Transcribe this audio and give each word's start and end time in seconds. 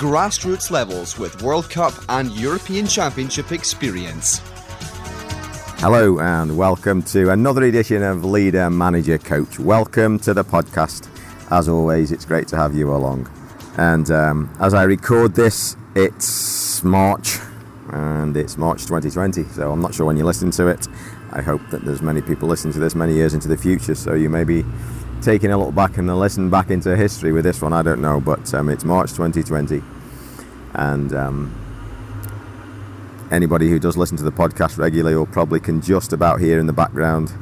grassroots 0.00 0.70
levels 0.70 1.18
with 1.18 1.42
World 1.42 1.68
Cup 1.68 1.92
and 2.08 2.32
European 2.32 2.86
Championship 2.86 3.52
experience. 3.52 4.40
Hello, 5.76 6.18
and 6.20 6.56
welcome 6.56 7.02
to 7.02 7.28
another 7.28 7.64
edition 7.64 8.02
of 8.02 8.24
Leader 8.24 8.70
Manager 8.70 9.18
Coach. 9.18 9.58
Welcome 9.58 10.18
to 10.20 10.32
the 10.32 10.42
podcast. 10.42 11.06
As 11.50 11.68
always, 11.68 12.12
it's 12.12 12.24
great 12.24 12.48
to 12.48 12.56
have 12.56 12.74
you 12.74 12.90
along. 12.94 13.28
And 13.76 14.10
um, 14.10 14.50
as 14.58 14.72
I 14.72 14.84
record 14.84 15.34
this, 15.34 15.76
it's 15.94 16.82
March, 16.82 17.36
and 17.90 18.34
it's 18.38 18.56
March 18.56 18.86
2020, 18.86 19.44
so 19.48 19.70
I'm 19.70 19.82
not 19.82 19.92
sure 19.92 20.06
when 20.06 20.16
you 20.16 20.24
listen 20.24 20.50
to 20.52 20.68
it. 20.68 20.88
I 21.32 21.42
hope 21.42 21.60
that 21.72 21.84
there's 21.84 22.00
many 22.00 22.22
people 22.22 22.48
listening 22.48 22.72
to 22.72 22.80
this 22.80 22.94
many 22.94 23.12
years 23.12 23.34
into 23.34 23.48
the 23.48 23.58
future, 23.58 23.94
so 23.94 24.14
you 24.14 24.30
may 24.30 24.44
be 24.44 24.64
taking 25.20 25.50
a 25.50 25.58
look 25.58 25.74
back 25.74 25.98
and 25.98 26.08
a 26.08 26.14
listen 26.14 26.48
back 26.48 26.70
into 26.70 26.96
history 26.96 27.32
with 27.32 27.44
this 27.44 27.60
one. 27.60 27.72
I 27.72 27.82
don't 27.82 28.00
know, 28.00 28.20
but 28.20 28.52
um, 28.54 28.68
it's 28.68 28.84
March 28.84 29.10
2020, 29.10 29.82
and 30.74 31.14
um, 31.14 31.54
anybody 33.30 33.68
who 33.68 33.78
does 33.78 33.96
listen 33.96 34.16
to 34.16 34.22
the 34.22 34.32
podcast 34.32 34.78
regularly 34.78 35.16
will 35.16 35.26
probably 35.26 35.60
can 35.60 35.80
just 35.82 36.12
about 36.12 36.40
hear 36.40 36.58
in 36.58 36.66
the 36.66 36.72
background 36.72 37.32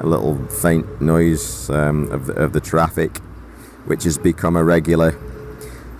a 0.00 0.06
little 0.06 0.36
faint 0.46 1.00
noise 1.00 1.68
um, 1.68 2.10
of, 2.10 2.26
the, 2.26 2.32
of 2.34 2.52
the 2.52 2.60
traffic, 2.60 3.18
which 3.84 4.04
has 4.04 4.16
become 4.16 4.56
a 4.56 4.64
regular 4.64 5.16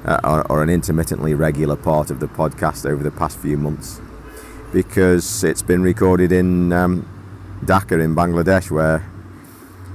uh, 0.07 0.19
or, 0.25 0.51
or, 0.51 0.63
an 0.63 0.71
intermittently 0.71 1.35
regular 1.35 1.77
part 1.77 2.11
of 2.11 2.21
the 2.21 2.27
podcast 2.27 2.89
over 2.89 3.03
the 3.03 3.11
past 3.11 3.39
few 3.39 3.59
months, 3.59 4.01
because 4.73 5.45
it's 5.45 5.61
been 5.61 5.83
recorded 5.83 6.33
in 6.33 6.73
um, 6.73 7.07
Dhaka 7.63 8.03
in 8.03 8.15
Bangladesh, 8.15 8.71
where 8.71 9.10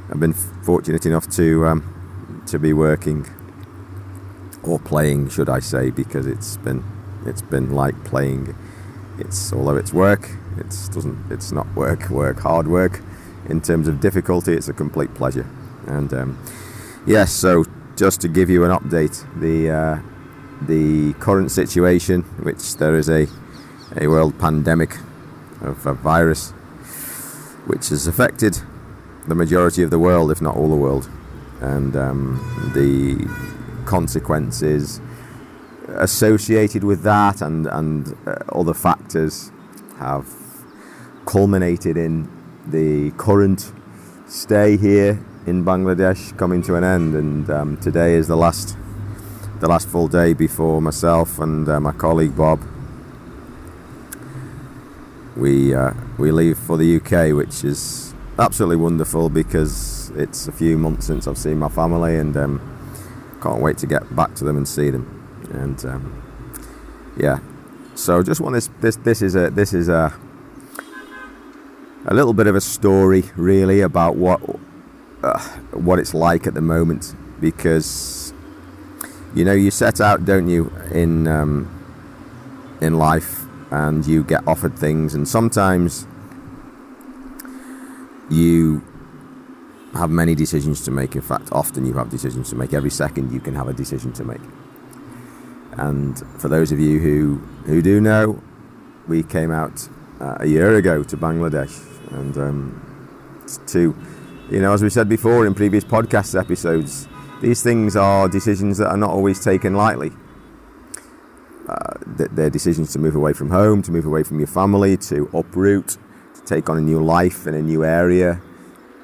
I've 0.10 0.20
been 0.20 0.34
fortunate 0.34 1.06
enough 1.06 1.28
to 1.32 1.66
um, 1.66 2.44
to 2.48 2.60
be 2.60 2.74
working 2.74 3.26
or 4.64 4.80
playing, 4.80 5.30
should 5.30 5.50
I 5.50 5.60
say, 5.60 5.90
because 5.90 6.28
it's 6.28 6.58
been 6.58 6.84
it's 7.26 7.42
been 7.42 7.74
like 7.74 8.04
playing. 8.04 8.56
It's 9.18 9.52
although 9.52 9.78
it's 9.78 9.94
work, 9.94 10.30
it's 10.58 10.90
doesn't 10.90 11.32
it's 11.32 11.52
not 11.52 11.74
work 11.76 12.10
work 12.22 12.40
hard 12.40 12.68
work. 12.68 13.02
In 13.50 13.62
terms 13.62 13.88
of 13.88 14.00
difficulty, 14.00 14.54
it's 14.54 14.68
a 14.68 14.74
complete 14.74 15.14
pleasure. 15.14 15.48
And 15.88 16.14
um, 16.14 16.40
yes, 17.06 17.32
so 17.32 17.66
just 17.96 18.22
to 18.22 18.28
give 18.28 18.50
you 18.50 18.64
an 18.64 18.72
update, 18.72 19.26
the 19.40 19.72
uh, 19.72 20.00
the 20.62 21.14
current 21.14 21.52
situation, 21.52 22.22
which 22.44 22.76
there 22.78 22.96
is 22.96 23.10
a 23.10 23.28
a 23.96 24.08
world 24.08 24.38
pandemic 24.38 24.98
of 25.62 25.86
a 25.86 25.94
virus, 25.94 26.52
which 27.66 27.90
has 27.90 28.08
affected 28.08 28.62
the 29.28 29.36
majority 29.36 29.84
of 29.84 29.90
the 29.90 30.00
world, 30.00 30.32
if 30.32 30.42
not 30.42 30.56
all 30.56 30.70
the 30.70 30.76
world, 30.76 31.10
and 31.62 31.96
um, 31.96 32.72
the 32.74 33.28
consequences 33.86 35.00
associated 35.88 36.84
with 36.84 37.04
that 37.04 37.42
and 37.42 37.68
and 37.68 38.18
uh, 38.28 38.36
other 38.54 38.74
factors 38.74 39.52
have 39.98 40.28
culminated 41.26 41.96
in 41.98 42.28
the 42.68 43.12
current 43.12 43.72
stay 44.28 44.76
here 44.78 45.24
in 45.46 45.64
Bangladesh 45.64 46.36
coming 46.38 46.62
to 46.64 46.76
an 46.76 46.84
end, 46.84 47.16
and 47.16 47.50
um, 47.50 47.78
today 47.78 48.16
is 48.16 48.28
the 48.28 48.36
last 48.36 48.78
the 49.60 49.68
last 49.68 49.88
full 49.88 50.08
day 50.08 50.34
before 50.34 50.82
myself 50.82 51.40
and 51.40 51.70
uh, 51.70 51.80
my 51.80 51.92
colleague 51.92 52.36
Bob. 52.36 52.60
We 55.38 55.74
uh, 55.74 55.94
we 56.18 56.32
leave 56.32 56.58
for 56.58 56.78
the 56.78 56.98
UK, 56.98 57.36
which 57.36 57.64
is 57.64 58.05
absolutely 58.38 58.78
wonderful 58.78 59.30
because 59.30 60.12
it's 60.16 60.48
a 60.48 60.52
few 60.52 60.78
months 60.78 61.08
since 61.08 61.28
I've 61.28 61.38
seen 61.38 61.58
my 61.58 61.70
family 61.70 62.18
and 62.18 62.36
um, 62.36 63.38
can't 63.42 63.62
wait 63.62 63.78
to 63.80 63.88
get 63.88 64.16
back 64.16 64.36
to 64.36 64.44
them 64.44 64.58
and 64.58 64.68
see 64.68 64.90
them. 64.90 65.12
And 65.52 65.86
um, 65.86 66.24
yeah, 67.18 67.40
so 67.96 68.22
just 68.24 68.42
want 68.42 68.54
this. 68.54 68.70
This 68.82 68.96
this 68.98 69.22
is 69.22 69.36
a 69.36 69.50
this 69.50 69.74
is 69.74 69.90
a 69.90 70.14
a 72.08 72.14
little 72.14 72.34
bit 72.34 72.48
of 72.48 72.56
a 72.56 72.62
story 72.62 73.24
really 73.36 73.82
about 73.82 74.16
what 74.16 74.42
uh, 75.24 75.40
what 75.72 76.00
it's 76.00 76.14
like 76.14 76.46
at 76.46 76.54
the 76.54 76.62
moment 76.62 77.16
because 77.40 78.34
you 79.34 79.46
know 79.46 79.54
you 79.54 79.72
set 79.72 80.02
out, 80.02 80.26
don't 80.26 80.50
you, 80.50 80.72
in 80.92 81.28
um, 81.28 81.70
in 82.82 82.98
life 82.98 83.46
and 83.72 84.06
you 84.06 84.24
get 84.24 84.48
offered 84.48 84.78
things 84.78 85.16
and 85.16 85.28
sometimes 85.28 86.06
you 88.30 88.84
have 89.94 90.10
many 90.10 90.36
decisions 90.36 90.84
to 90.86 90.92
make. 90.92 91.16
In 91.16 91.22
fact, 91.22 91.50
often 91.52 91.86
you 91.86 91.94
have 91.94 92.10
decisions 92.10 92.50
to 92.50 92.56
make. 92.56 92.74
Every 92.74 92.90
second 92.90 93.32
you 93.32 93.40
can 93.40 93.56
have 93.56 93.68
a 93.68 93.74
decision 93.74 94.12
to 94.14 94.24
make. 94.24 94.42
And 95.78 96.18
for 96.40 96.48
those 96.48 96.72
of 96.72 96.80
you 96.80 97.00
who, 97.00 97.36
who 97.66 97.82
do 97.82 98.02
know, 98.02 98.42
we 99.08 99.24
came 99.24 99.52
out 99.52 99.88
uh, 100.20 100.38
a 100.40 100.48
year 100.48 100.76
ago 100.76 101.04
to 101.04 101.18
Bangladesh. 101.18 101.82
And 102.12 102.38
um, 102.38 103.46
to, 103.68 103.96
you 104.50 104.62
know, 104.62 104.74
as 104.74 104.84
we 104.84 104.90
said 104.90 105.10
before 105.10 105.46
in 105.46 105.54
previous 105.54 105.84
podcast 105.84 106.40
episodes, 106.40 107.08
these 107.42 107.62
things 107.62 107.96
are 107.96 108.28
decisions 108.30 108.78
that 108.78 108.90
are 108.90 108.98
not 108.98 109.10
always 109.10 109.44
taken 109.44 109.76
lightly. 109.76 110.12
Uh, 111.68 111.98
they're 112.06 112.50
decisions 112.50 112.94
to 112.94 113.00
move 113.00 113.16
away 113.16 113.34
from 113.34 113.50
home, 113.50 113.82
to 113.82 113.92
move 113.92 114.06
away 114.06 114.24
from 114.24 114.40
your 114.40 114.48
family, 114.48 114.96
to 114.98 115.30
uproot, 115.34 115.98
take 116.46 116.70
on 116.70 116.78
a 116.78 116.82
new 116.82 117.04
life 117.04 117.48
in 117.48 117.54
a 117.54 117.62
new 117.62 117.84
area. 117.84 118.42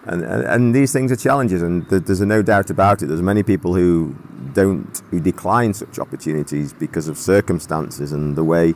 And, 0.06 0.24
and, 0.24 0.44
and 0.44 0.75
these 0.75 0.91
things 0.91 1.12
are 1.12 1.16
challenges, 1.16 1.62
and 1.62 1.88
there's 1.90 2.22
no 2.22 2.41
doubt 2.41 2.69
about 2.69 3.02
it. 3.02 3.07
There's 3.07 3.22
many 3.22 3.44
people 3.44 3.75
who 3.75 4.16
don't, 4.53 5.02
who 5.12 5.19
decline 5.19 5.74
such 5.74 6.00
opportunities 6.00 6.74
because 6.74 7.07
of 7.07 7.18
circumstances 7.18 8.12
and 8.12 8.35
the 8.35 8.44
way 8.44 8.74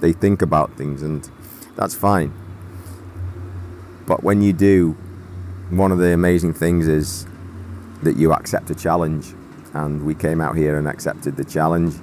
they 0.00 0.12
think 0.12 0.40
about 0.42 0.76
things, 0.76 1.02
and 1.02 1.28
that's 1.76 1.94
fine. 1.94 2.32
But 4.06 4.22
when 4.22 4.40
you 4.40 4.52
do, 4.52 4.96
one 5.70 5.92
of 5.92 5.98
the 5.98 6.14
amazing 6.14 6.54
things 6.54 6.86
is 6.86 7.26
that 8.02 8.16
you 8.16 8.32
accept 8.32 8.70
a 8.70 8.74
challenge, 8.74 9.34
and 9.74 10.06
we 10.06 10.14
came 10.14 10.40
out 10.40 10.56
here 10.56 10.78
and 10.78 10.86
accepted 10.86 11.36
the 11.36 11.44
challenge, 11.44 11.94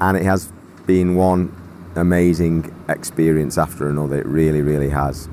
and 0.00 0.16
it 0.16 0.22
has 0.22 0.52
been 0.86 1.16
one 1.16 1.52
amazing 1.96 2.72
experience 2.88 3.58
after 3.58 3.88
another. 3.88 4.20
It 4.20 4.26
really, 4.26 4.62
really 4.62 4.90
has 4.90 5.28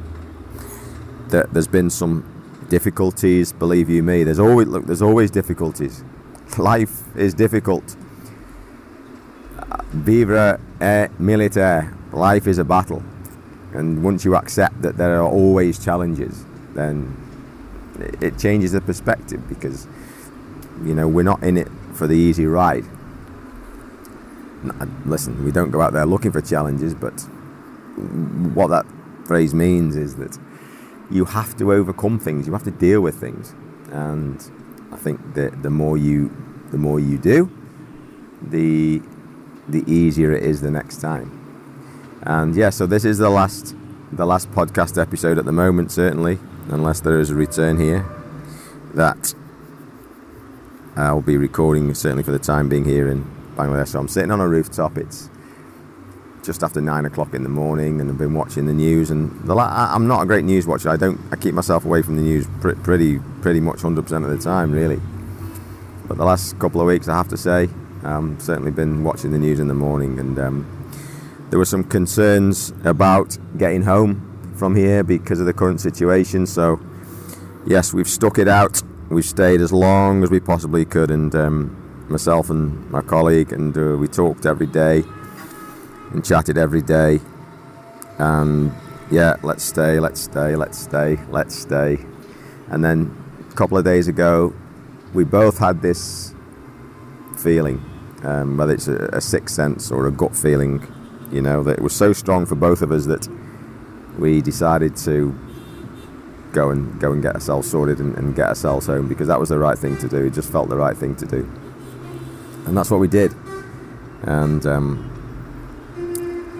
that 1.32 1.54
there's 1.54 1.68
been 1.68 1.90
some 1.90 2.24
difficulties. 2.70 3.52
Believe 3.52 3.90
you 3.90 4.04
me, 4.04 4.24
there's 4.24 4.40
always 4.40 4.68
look. 4.68 4.86
There's 4.86 5.02
always 5.02 5.32
difficulties. 5.32 6.04
Life 6.58 7.16
is 7.16 7.34
difficult. 7.34 7.96
Vivre 9.94 10.60
est 10.80 11.20
militaire. 11.20 11.94
Life 12.14 12.48
is 12.48 12.58
a 12.58 12.64
battle, 12.64 13.04
and 13.74 14.04
once 14.04 14.26
you 14.26 14.36
accept 14.36 14.82
that 14.82 14.98
there 14.98 15.16
are 15.22 15.28
always 15.28 15.84
challenges, 15.84 16.46
then 16.74 17.16
it 18.22 18.38
changes 18.38 18.72
the 18.74 18.82
perspective 18.82 19.48
because 19.48 19.88
you 20.84 20.94
know 20.94 21.08
we're 21.08 21.24
not 21.24 21.42
in 21.44 21.58
it 21.58 21.70
for 21.94 22.08
the 22.08 22.16
easy 22.16 22.46
ride. 22.46 22.86
Uh, 24.64 24.86
listen, 25.06 25.44
we 25.44 25.52
don't 25.52 25.72
go 25.72 25.82
out 25.82 25.94
there 25.94 26.06
looking 26.06 26.32
for 26.32 26.42
challenges, 26.42 26.94
but 26.94 27.20
what 28.54 28.68
that 28.68 28.86
phrase 29.26 29.54
means 29.54 29.96
is 29.96 30.16
that 30.16 30.38
you 31.12 31.26
have 31.26 31.56
to 31.58 31.74
overcome 31.74 32.20
things. 32.20 32.48
You 32.48 32.54
have 32.54 32.64
to 32.64 32.72
deal 32.72 33.02
with 33.02 33.16
things, 33.16 33.54
and 33.92 34.40
I 34.92 34.98
think 34.98 35.34
that 35.36 35.64
the 35.64 35.70
more 35.70 35.98
you 35.98 36.32
the 36.72 36.78
more 36.78 37.00
you 37.00 37.18
do, 37.18 37.52
the 38.42 39.02
the 39.68 39.84
easier 39.92 40.32
it 40.32 40.44
is 40.44 40.62
the 40.62 40.72
next 40.72 40.98
time. 40.98 41.38
And 42.24 42.56
yeah, 42.56 42.70
so 42.70 42.86
this 42.86 43.06
is 43.06 43.18
the 43.18 43.30
last 43.30 43.76
the 44.12 44.26
last 44.26 44.52
podcast 44.52 45.02
episode 45.02 45.38
at 45.38 45.46
the 45.46 45.52
moment, 45.52 45.92
certainly, 45.92 46.40
unless 46.70 47.00
there 47.00 47.20
is 47.20 47.30
a 47.30 47.36
return 47.36 47.80
here. 47.80 48.06
That 48.94 49.34
I'll 50.96 51.22
be 51.22 51.38
recording 51.38 51.94
certainly 51.94 52.24
for 52.24 52.32
the 52.32 52.40
time 52.40 52.70
being 52.70 52.86
here 52.86 53.08
in 53.08 53.26
Bangladesh. 53.56 53.90
So 53.90 54.00
I'm 54.00 54.08
sitting 54.08 54.32
on 54.32 54.42
a 54.42 54.48
rooftop. 54.48 54.98
It's 54.98 55.30
just 56.44 56.64
after 56.64 56.82
nine 56.82 57.06
o'clock 57.06 57.34
in 57.34 57.44
the 57.44 57.50
morning, 57.50 58.02
and 58.02 58.10
I've 58.10 58.18
been 58.18 58.34
watching 58.34 58.66
the 58.66 58.74
news. 58.74 59.12
And 59.12 59.32
the 59.44 59.54
la- 59.56 59.92
I'm 59.94 60.08
not 60.08 60.24
a 60.24 60.26
great 60.26 60.44
news 60.46 60.66
watcher. 60.68 60.90
I 60.90 60.98
don't. 60.98 61.20
I 61.32 61.36
keep 61.36 61.54
myself 61.54 61.86
away 61.86 62.02
from 62.02 62.16
the 62.16 62.22
news 62.22 62.48
pr- 62.60 62.72
pretty, 62.74 63.20
pretty 63.42 63.60
much 63.60 63.78
100% 63.80 63.98
of 64.24 64.30
the 64.30 64.38
time, 64.38 64.72
really. 64.72 65.00
But 66.08 66.18
the 66.18 66.26
last 66.26 66.58
couple 66.60 66.82
of 66.82 66.88
weeks, 66.88 67.08
I 67.08 67.16
have 67.18 67.28
to 67.30 67.38
say, 67.38 67.70
Um, 68.04 68.38
certainly 68.40 68.72
been 68.72 69.04
watching 69.04 69.32
the 69.32 69.38
news 69.38 69.60
in 69.60 69.68
the 69.68 69.76
morning, 69.76 70.20
and 70.20 70.40
um, 70.40 70.66
there 71.50 71.60
were 71.60 71.66
some 71.66 71.84
concerns 71.84 72.74
about 72.84 73.38
getting 73.58 73.84
home 73.84 74.28
from 74.56 74.76
here 74.76 75.04
because 75.04 75.40
of 75.40 75.46
the 75.46 75.54
current 75.54 75.80
situation. 75.80 76.46
So, 76.48 76.80
yes, 77.66 77.94
we've 77.94 78.10
stuck 78.10 78.40
it 78.40 78.48
out. 78.48 78.82
We've 79.10 79.26
stayed 79.26 79.62
as 79.62 79.72
long 79.72 80.24
as 80.24 80.32
we 80.32 80.40
possibly 80.40 80.86
could, 80.86 81.12
and 81.12 81.34
um, 81.36 82.06
myself 82.10 82.50
and 82.50 82.90
my 82.90 83.02
colleague, 83.02 83.54
and 83.54 83.78
uh, 83.78 83.98
we 83.98 84.08
talked 84.08 84.46
every 84.48 84.68
day 84.68 85.04
and 86.12 86.24
chatted 86.24 86.58
every 86.58 86.82
day. 86.82 87.20
And 88.18 88.72
yeah, 89.10 89.36
let's 89.44 89.64
stay, 89.64 90.00
let's 90.00 90.22
stay, 90.22 90.56
let's 90.56 90.78
stay, 90.78 91.18
let's 91.30 91.56
stay. 91.56 92.00
And 92.70 92.84
then 92.84 93.16
a 93.50 93.54
couple 93.56 93.78
of 93.78 93.84
days 93.84 94.08
ago, 94.08 94.54
we 95.14 95.24
both 95.24 95.58
had 95.58 95.82
this 95.82 96.34
feeling, 97.38 97.84
um, 98.24 98.58
whether 98.58 98.74
it's 98.74 98.88
a, 98.88 99.10
a 99.14 99.22
sixth 99.22 99.56
sense 99.56 99.92
or 99.92 100.08
a 100.08 100.12
gut 100.12 100.36
feeling, 100.36 100.86
you 101.32 101.42
know, 101.42 101.64
that 101.64 101.80
it 101.80 101.82
was 101.82 101.96
so 101.96 102.14
strong 102.14 102.46
for 102.46 102.56
both 102.56 102.82
of 102.82 102.92
us 102.92 103.06
that 103.08 103.28
we 104.18 104.42
decided 104.42 104.96
to 104.96 105.38
go 106.52 106.70
and 106.70 107.00
go 107.00 107.12
and 107.14 107.22
get 107.22 107.34
ourselves 107.34 107.70
sorted 107.70 108.00
and, 108.00 108.16
and, 108.18 108.36
get 108.36 108.48
ourselves 108.48 108.86
home 108.86 109.08
because 109.08 109.28
that 109.28 109.40
was 109.40 109.50
the 109.50 109.58
right 109.58 109.78
thing 109.78 109.98
to 109.98 110.08
do. 110.08 110.26
It 110.26 110.34
just 110.34 110.52
felt 110.52 110.70
the 110.70 110.76
right 110.76 110.96
thing 110.96 111.16
to 111.16 111.26
do, 111.26 111.50
and 112.66 112.78
that's 112.78 112.92
what 112.92 113.00
we 113.00 113.08
did. 113.08 113.34
And 114.24 114.66
um, 114.66 115.11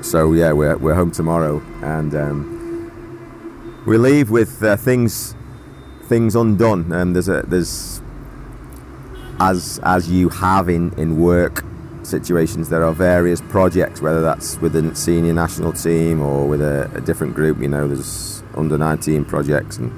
so 0.02 0.34
yeah, 0.34 0.52
we're 0.52 0.78
we're 0.78 0.96
home 0.96 1.12
tomorrow, 1.12 1.62
and 1.82 2.16
um, 2.16 3.84
we 3.86 3.98
leave 3.98 4.30
with 4.30 4.64
uh, 4.64 4.76
things 4.78 5.36
things 6.04 6.36
undone. 6.36 6.92
And 6.92 7.16
there's 7.16 7.30
a 7.30 7.44
there's 7.44 8.02
as 9.40 9.80
as 9.84 10.10
you 10.10 10.30
have 10.30 10.70
in 10.70 10.94
in 10.98 11.20
work 11.20 11.64
situations, 12.04 12.70
there 12.70 12.84
are 12.84 12.94
various 12.94 13.42
projects, 13.42 14.02
whether 14.02 14.22
that's 14.22 14.60
with 14.60 14.76
a 14.76 14.96
senior 14.96 15.34
national 15.34 15.74
team 15.74 16.22
or 16.22 16.48
with 16.48 16.62
a, 16.62 16.90
a 16.96 17.02
different 17.02 17.36
group. 17.36 17.60
You 17.60 17.68
know, 17.68 17.88
there's 17.88 18.44
under 18.56 18.78
19 18.78 19.26
projects 19.26 19.78
and 19.78 19.92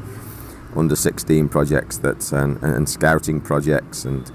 under 0.75 0.95
16 0.95 1.49
projects 1.49 1.97
that 1.99 2.31
and, 2.31 2.61
and 2.63 2.89
scouting 2.89 3.41
projects 3.41 4.05
and 4.05 4.31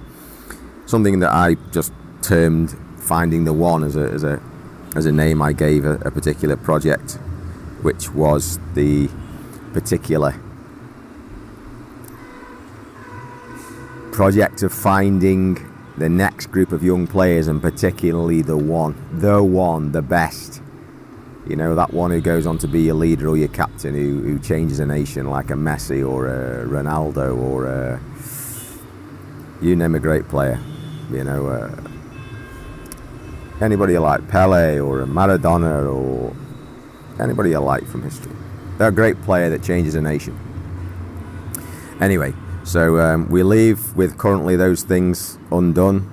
something 0.86 1.20
that 1.20 1.30
I 1.32 1.54
just 1.72 1.92
termed 2.22 2.76
finding 2.96 3.44
the 3.44 3.52
one 3.52 3.84
as 3.84 3.96
a 3.96 4.10
as 4.10 4.24
a 4.24 4.40
as 4.98 5.06
a 5.06 5.12
name 5.12 5.40
I 5.40 5.52
gave 5.52 5.84
a, 5.84 5.94
a 6.00 6.10
particular 6.10 6.56
project, 6.56 7.12
which 7.82 8.10
was 8.10 8.58
the 8.74 9.08
particular 9.72 10.34
project 14.12 14.64
of 14.64 14.72
finding 14.72 15.64
the 15.96 16.08
next 16.08 16.46
group 16.46 16.72
of 16.72 16.82
young 16.82 17.06
players 17.06 17.46
and 17.46 17.62
particularly 17.62 18.42
the 18.42 18.56
one, 18.56 18.96
the 19.12 19.42
one, 19.42 19.92
the 19.92 20.02
best. 20.02 20.60
You 21.46 21.54
know, 21.54 21.76
that 21.76 21.94
one 21.94 22.10
who 22.10 22.20
goes 22.20 22.44
on 22.44 22.58
to 22.58 22.68
be 22.68 22.82
your 22.82 22.96
leader 22.96 23.28
or 23.28 23.36
your 23.36 23.48
captain, 23.48 23.94
who, 23.94 24.20
who 24.20 24.38
changes 24.40 24.80
a 24.80 24.86
nation 24.86 25.30
like 25.30 25.50
a 25.50 25.54
Messi 25.54 26.06
or 26.06 26.26
a 26.26 26.66
Ronaldo 26.66 27.36
or 27.36 27.66
a, 27.66 28.00
you 29.62 29.76
name 29.76 29.94
a 29.94 30.00
great 30.00 30.28
player. 30.28 30.60
You 31.10 31.24
know, 31.24 31.46
uh, 31.46 31.87
anybody 33.60 33.94
you 33.94 34.00
like, 34.00 34.28
Pele 34.28 34.78
or 34.78 35.04
Maradona 35.06 35.92
or 35.92 36.34
anybody 37.22 37.50
you 37.50 37.58
like 37.58 37.84
from 37.86 38.02
history. 38.02 38.32
They're 38.78 38.88
a 38.88 38.92
great 38.92 39.20
player 39.22 39.50
that 39.50 39.62
changes 39.62 39.94
a 39.94 40.00
nation. 40.00 40.38
Anyway, 42.00 42.32
so 42.64 43.00
um, 43.00 43.28
we 43.28 43.42
leave 43.42 43.96
with 43.96 44.18
currently 44.18 44.54
those 44.56 44.82
things 44.82 45.38
undone. 45.50 46.08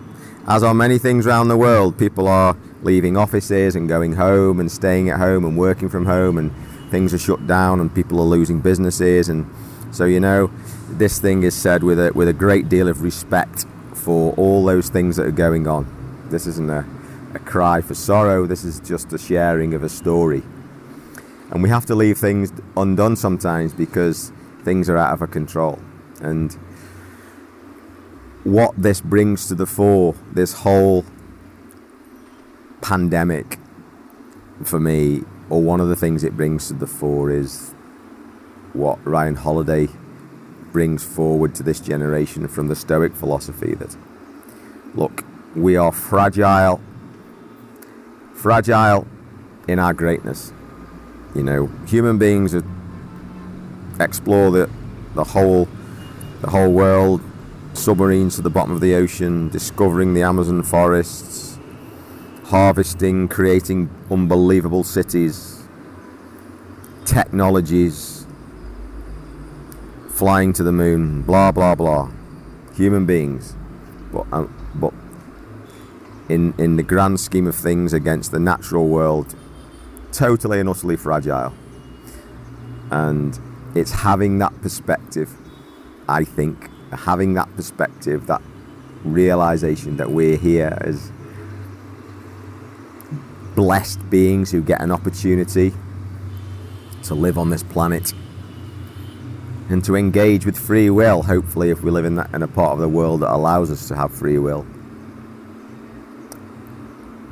As 0.48 0.64
are 0.64 0.74
many 0.74 0.98
things 0.98 1.28
around 1.28 1.48
the 1.48 1.58
world, 1.58 1.98
people 1.98 2.28
are 2.28 2.56
leaving 2.82 3.18
offices 3.18 3.76
and 3.76 3.88
going 3.88 4.14
home 4.14 4.60
and 4.60 4.72
staying 4.72 5.10
at 5.10 5.20
home 5.20 5.44
and 5.46 5.58
working 5.58 5.90
from 5.90 6.06
home, 6.06 6.38
and 6.38 6.52
things 6.90 7.14
are 7.14 7.18
shut 7.18 7.46
down 7.48 7.80
and 7.80 7.94
people 7.94 8.20
are 8.20 8.26
losing 8.26 8.62
businesses. 8.62 9.30
And 9.30 9.46
so, 9.92 10.06
you 10.06 10.20
know, 10.20 10.52
this 10.90 11.20
thing 11.20 11.44
is 11.44 11.56
said 11.56 11.84
with 11.84 12.00
a, 12.00 12.12
with 12.14 12.28
a 12.28 12.34
great 12.34 12.70
deal 12.70 12.88
of 12.88 13.02
respect 13.02 13.66
for 13.94 14.34
all 14.34 14.64
those 14.66 14.90
things 14.90 15.16
that 15.18 15.26
are 15.26 15.32
going 15.32 15.68
on. 15.68 15.86
This 16.30 16.48
isn't 16.48 16.70
a, 16.70 16.86
a 17.36 17.40
cry 17.40 17.82
for 17.82 17.94
sorrow, 17.94 18.46
this 18.46 18.64
is 18.64 18.80
just 18.80 19.12
a 19.14 19.18
sharing 19.18 19.74
of 19.74 19.84
a 19.84 19.90
story. 19.90 20.42
And 21.52 21.62
we 21.62 21.70
have 21.70 21.86
to 21.88 21.96
leave 21.96 22.18
things 22.18 22.52
undone 22.76 23.16
sometimes 23.16 23.74
because 23.74 24.32
things 24.64 24.90
are 24.90 24.98
out 24.98 25.14
of 25.14 25.22
our 25.22 25.28
control. 25.28 25.80
And 26.22 26.54
what 28.44 28.74
this 28.78 29.02
brings 29.02 29.48
to 29.48 29.56
the 29.56 29.66
fore, 29.66 30.16
this 30.32 30.54
whole 30.54 31.06
pandemic, 32.82 33.60
for 34.64 34.80
me, 34.80 35.24
or 35.50 35.62
one 35.62 35.80
of 35.80 35.90
the 35.90 35.96
things 35.96 36.24
it 36.24 36.36
brings 36.36 36.70
to 36.70 36.74
the 36.74 36.88
fore 36.88 37.30
is 37.30 37.72
what 38.74 39.06
Ryan 39.06 39.36
Holiday 39.36 39.88
brings 40.72 41.04
forward 41.04 41.54
to 41.56 41.64
this 41.64 41.80
generation 41.80 42.48
from 42.48 42.68
the 42.68 42.76
Stoic 42.76 43.16
philosophy 43.16 43.76
that, 43.76 43.96
look, 44.94 45.24
we 45.56 45.78
are 45.78 45.92
fragile, 45.92 46.82
fragile 48.36 49.08
in 49.68 49.80
our 49.80 49.94
greatness. 49.94 50.54
You 51.34 51.44
know, 51.44 51.68
human 51.88 52.18
beings 52.18 52.54
explore 54.00 54.52
the, 54.52 54.70
the 55.16 55.24
whole 55.24 55.68
the 56.42 56.50
whole 56.52 56.72
world, 56.72 57.22
submarines 57.74 58.36
to 58.36 58.42
the 58.42 58.50
bottom 58.50 58.72
of 58.72 58.82
the 58.82 58.94
ocean, 58.94 59.50
discovering 59.50 60.14
the 60.14 60.22
Amazon 60.22 60.62
forests, 60.62 61.58
harvesting, 62.44 63.28
creating 63.28 63.90
unbelievable 64.12 64.84
cities, 64.84 65.64
technologies, 67.06 68.28
flying 70.10 70.54
to 70.54 70.62
the 70.62 70.72
moon, 70.72 71.24
blah 71.24 71.52
blah 71.52 71.74
blah. 71.74 72.12
Human 72.76 73.06
beings, 73.06 73.56
but 74.12 74.28
uh, 74.32 74.46
but 74.76 74.94
in 76.30 76.54
in 76.58 76.76
the 76.76 76.84
grand 76.84 77.20
scheme 77.20 77.48
of 77.48 77.56
things, 77.56 77.94
against 77.94 78.32
the 78.32 78.40
natural 78.40 78.88
world, 78.88 79.36
totally 80.12 80.60
and 80.60 80.70
utterly 80.70 80.96
fragile. 80.96 81.54
And 82.92 83.40
it's 83.76 83.92
having 83.92 84.40
that 84.40 84.62
perspective 84.62 85.36
I 86.08 86.24
think 86.24 86.70
having 86.92 87.34
that 87.34 87.54
perspective, 87.56 88.28
that 88.28 88.42
realization 89.04 89.98
that 89.98 90.12
we're 90.12 90.38
here 90.38 90.78
as 90.82 91.12
blessed 93.56 94.10
beings 94.10 94.52
who 94.52 94.62
get 94.62 94.82
an 94.82 94.92
opportunity 94.92 95.74
to 97.04 97.16
live 97.16 97.38
on 97.38 97.50
this 97.50 97.64
planet 97.64 98.14
and 99.70 99.84
to 99.84 99.96
engage 99.96 100.46
with 100.46 100.58
free 100.58 100.90
will, 100.90 101.24
hopefully, 101.24 101.72
if 101.72 101.82
we 101.82 101.90
live 101.90 102.06
in, 102.06 102.16
that, 102.16 102.32
in 102.34 102.44
a 102.44 102.48
part 102.48 102.74
of 102.74 102.80
the 102.80 102.90
world 102.90 103.22
that 103.22 103.34
allows 103.34 103.72
us 103.72 103.88
to 103.88 103.96
have 103.96 104.14
free 104.14 104.38
will. 104.38 104.66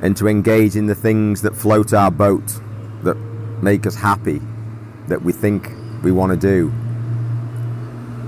And 0.00 0.16
to 0.16 0.28
engage 0.28 0.76
in 0.76 0.86
the 0.86 0.94
things 0.94 1.42
that 1.42 1.56
float 1.56 1.92
our 1.92 2.10
boat, 2.10 2.46
that 3.02 3.16
make 3.62 3.86
us 3.86 3.94
happy, 3.94 4.40
that 5.08 5.22
we 5.22 5.32
think 5.32 5.70
we 6.02 6.12
want 6.12 6.32
to 6.32 6.36
do, 6.36 6.70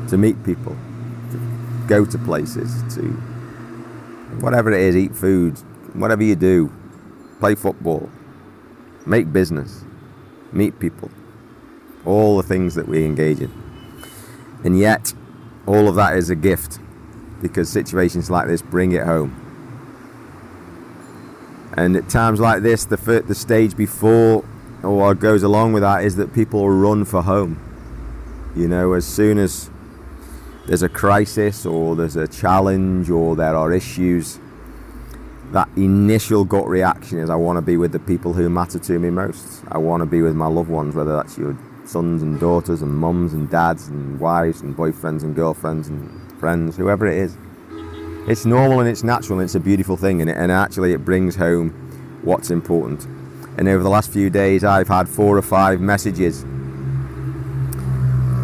to 0.09 0.17
meet 0.17 0.43
people, 0.45 0.77
to 1.33 1.41
go 1.87 2.05
to 2.05 2.19
places, 2.19 2.83
to 2.95 3.03
whatever 4.41 4.73
it 4.73 4.81
is, 4.81 4.97
eat 4.97 5.15
food, 5.15 5.59
whatever 5.93 6.23
you 6.23 6.37
do, 6.37 6.73
play 7.41 7.55
football, 7.55 8.09
make 9.05 9.33
business, 9.33 9.85
meet 10.53 10.79
people, 10.79 11.11
all 12.05 12.37
the 12.37 12.43
things 12.43 12.75
that 12.75 12.89
we 12.89 13.05
engage 13.05 13.41
in. 13.41 13.53
And 14.65 14.79
yet, 14.79 15.13
all 15.67 15.89
of 15.89 15.97
that 15.97 16.17
is 16.17 16.31
a 16.31 16.35
gift 16.37 16.79
because 17.43 17.69
situations 17.69 18.31
like 18.31 18.47
this 18.47 18.63
bring 18.63 18.93
it 18.93 19.05
home. 19.05 19.46
And 21.77 21.97
at 21.97 22.09
times 22.09 22.41
like 22.41 22.63
this, 22.63 22.85
the, 22.87 22.97
the 23.27 23.35
stage 23.35 23.77
before 23.77 24.45
or 24.83 24.97
what 24.97 25.21
goes 25.21 25.43
along 25.43 25.73
with 25.73 25.83
that 25.83 26.05
is 26.05 26.17
that 26.17 26.33
people 26.33 26.71
run 26.71 27.05
for 27.05 27.23
home. 27.23 27.61
You 28.57 28.69
know, 28.69 28.95
as 28.95 29.07
soon 29.07 29.39
as 29.39 29.69
there's 30.67 30.83
a 30.83 30.89
crisis 30.89 31.67
or 31.67 31.95
there's 31.95 32.17
a 32.17 32.27
challenge 32.27 33.11
or 33.11 33.37
there 33.37 33.55
are 33.55 33.73
issues, 33.73 34.39
that 35.53 35.69
initial 35.77 36.45
gut 36.45 36.67
reaction 36.67 37.19
is 37.19 37.31
I 37.31 37.37
want 37.37 37.57
to 37.59 37.63
be 37.63 37.77
with 37.77 37.93
the 37.93 37.99
people 37.99 38.33
who 38.33 38.49
matter 38.49 38.79
to 38.79 38.99
me 38.99 39.11
most. 39.11 39.63
I 39.69 39.79
want 39.79 40.01
to 40.01 40.07
be 40.07 40.23
with 40.23 40.35
my 40.35 40.47
loved 40.47 40.71
ones, 40.71 40.95
whether 40.95 41.15
that's 41.15 41.37
your 41.37 41.57
sons 41.85 42.23
and 42.23 42.41
daughters 42.41 42.83
and 42.83 42.93
mums 42.93 43.33
and 43.33 43.49
dads 43.49 43.89
and 43.89 44.19
wives 44.19 44.61
and 44.61 44.77
boyfriends 44.77 45.23
and 45.23 45.37
girlfriends 45.37 45.89
and 45.89 46.11
friends, 46.41 46.77
whoever 46.77 47.07
it 47.07 47.19
is. 47.19 47.37
It's 48.29 48.45
normal 48.45 48.81
and 48.81 48.89
it's 48.89 49.05
natural 49.05 49.39
and 49.39 49.45
it's 49.45 49.55
a 49.55 49.61
beautiful 49.61 49.97
thing 49.97 50.21
and, 50.21 50.29
it, 50.29 50.37
and 50.37 50.51
actually 50.51 50.93
it 50.93 51.05
brings 51.05 51.37
home 51.37 51.71
what's 52.23 52.51
important. 52.51 53.05
And 53.57 53.69
over 53.69 53.83
the 53.85 53.89
last 53.89 54.13
few 54.13 54.31
days, 54.31 54.65
I've 54.65 54.89
had 54.89 55.09
four 55.09 55.39
or 55.39 55.43
five 55.43 55.81
messages, 55.81 56.43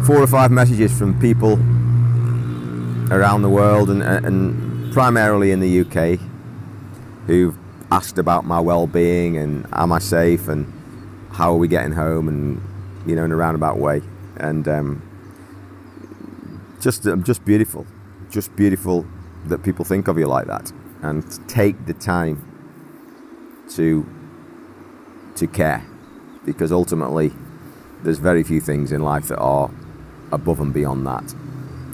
four 0.07 0.21
or 0.21 0.27
five 0.27 0.51
messages 0.51 0.97
from 0.97 1.19
people 1.19 1.53
around 3.13 3.41
the 3.41 3.49
world 3.49 3.89
and, 3.89 4.01
and 4.01 4.93
primarily 4.93 5.51
in 5.51 5.59
the 5.59 5.81
UK 5.81 6.19
who've 7.27 7.57
asked 7.91 8.17
about 8.17 8.45
my 8.45 8.59
well-being 8.59 9.37
and 9.37 9.67
am 9.73 9.91
I 9.91 9.99
safe 9.99 10.47
and 10.47 10.71
how 11.31 11.51
are 11.51 11.57
we 11.57 11.67
getting 11.67 11.91
home 11.91 12.27
and 12.27 12.61
you 13.05 13.15
know 13.15 13.25
in 13.25 13.31
a 13.31 13.35
roundabout 13.35 13.77
way 13.77 14.01
and 14.37 14.67
um, 14.67 15.01
just 16.79 17.05
um, 17.05 17.23
just 17.23 17.43
beautiful, 17.45 17.85
just 18.29 18.55
beautiful 18.55 19.05
that 19.45 19.63
people 19.63 19.85
think 19.85 20.07
of 20.07 20.17
you 20.17 20.27
like 20.27 20.47
that 20.47 20.71
and 21.01 21.23
take 21.49 21.85
the 21.85 21.93
time 21.93 22.37
to 23.69 24.05
to 25.35 25.47
care 25.47 25.85
because 26.45 26.71
ultimately 26.71 27.31
there's 28.03 28.19
very 28.19 28.43
few 28.43 28.61
things 28.61 28.91
in 28.91 29.01
life 29.01 29.27
that 29.29 29.39
are 29.39 29.71
above 30.31 30.59
and 30.59 30.73
beyond 30.73 31.07
that. 31.07 31.33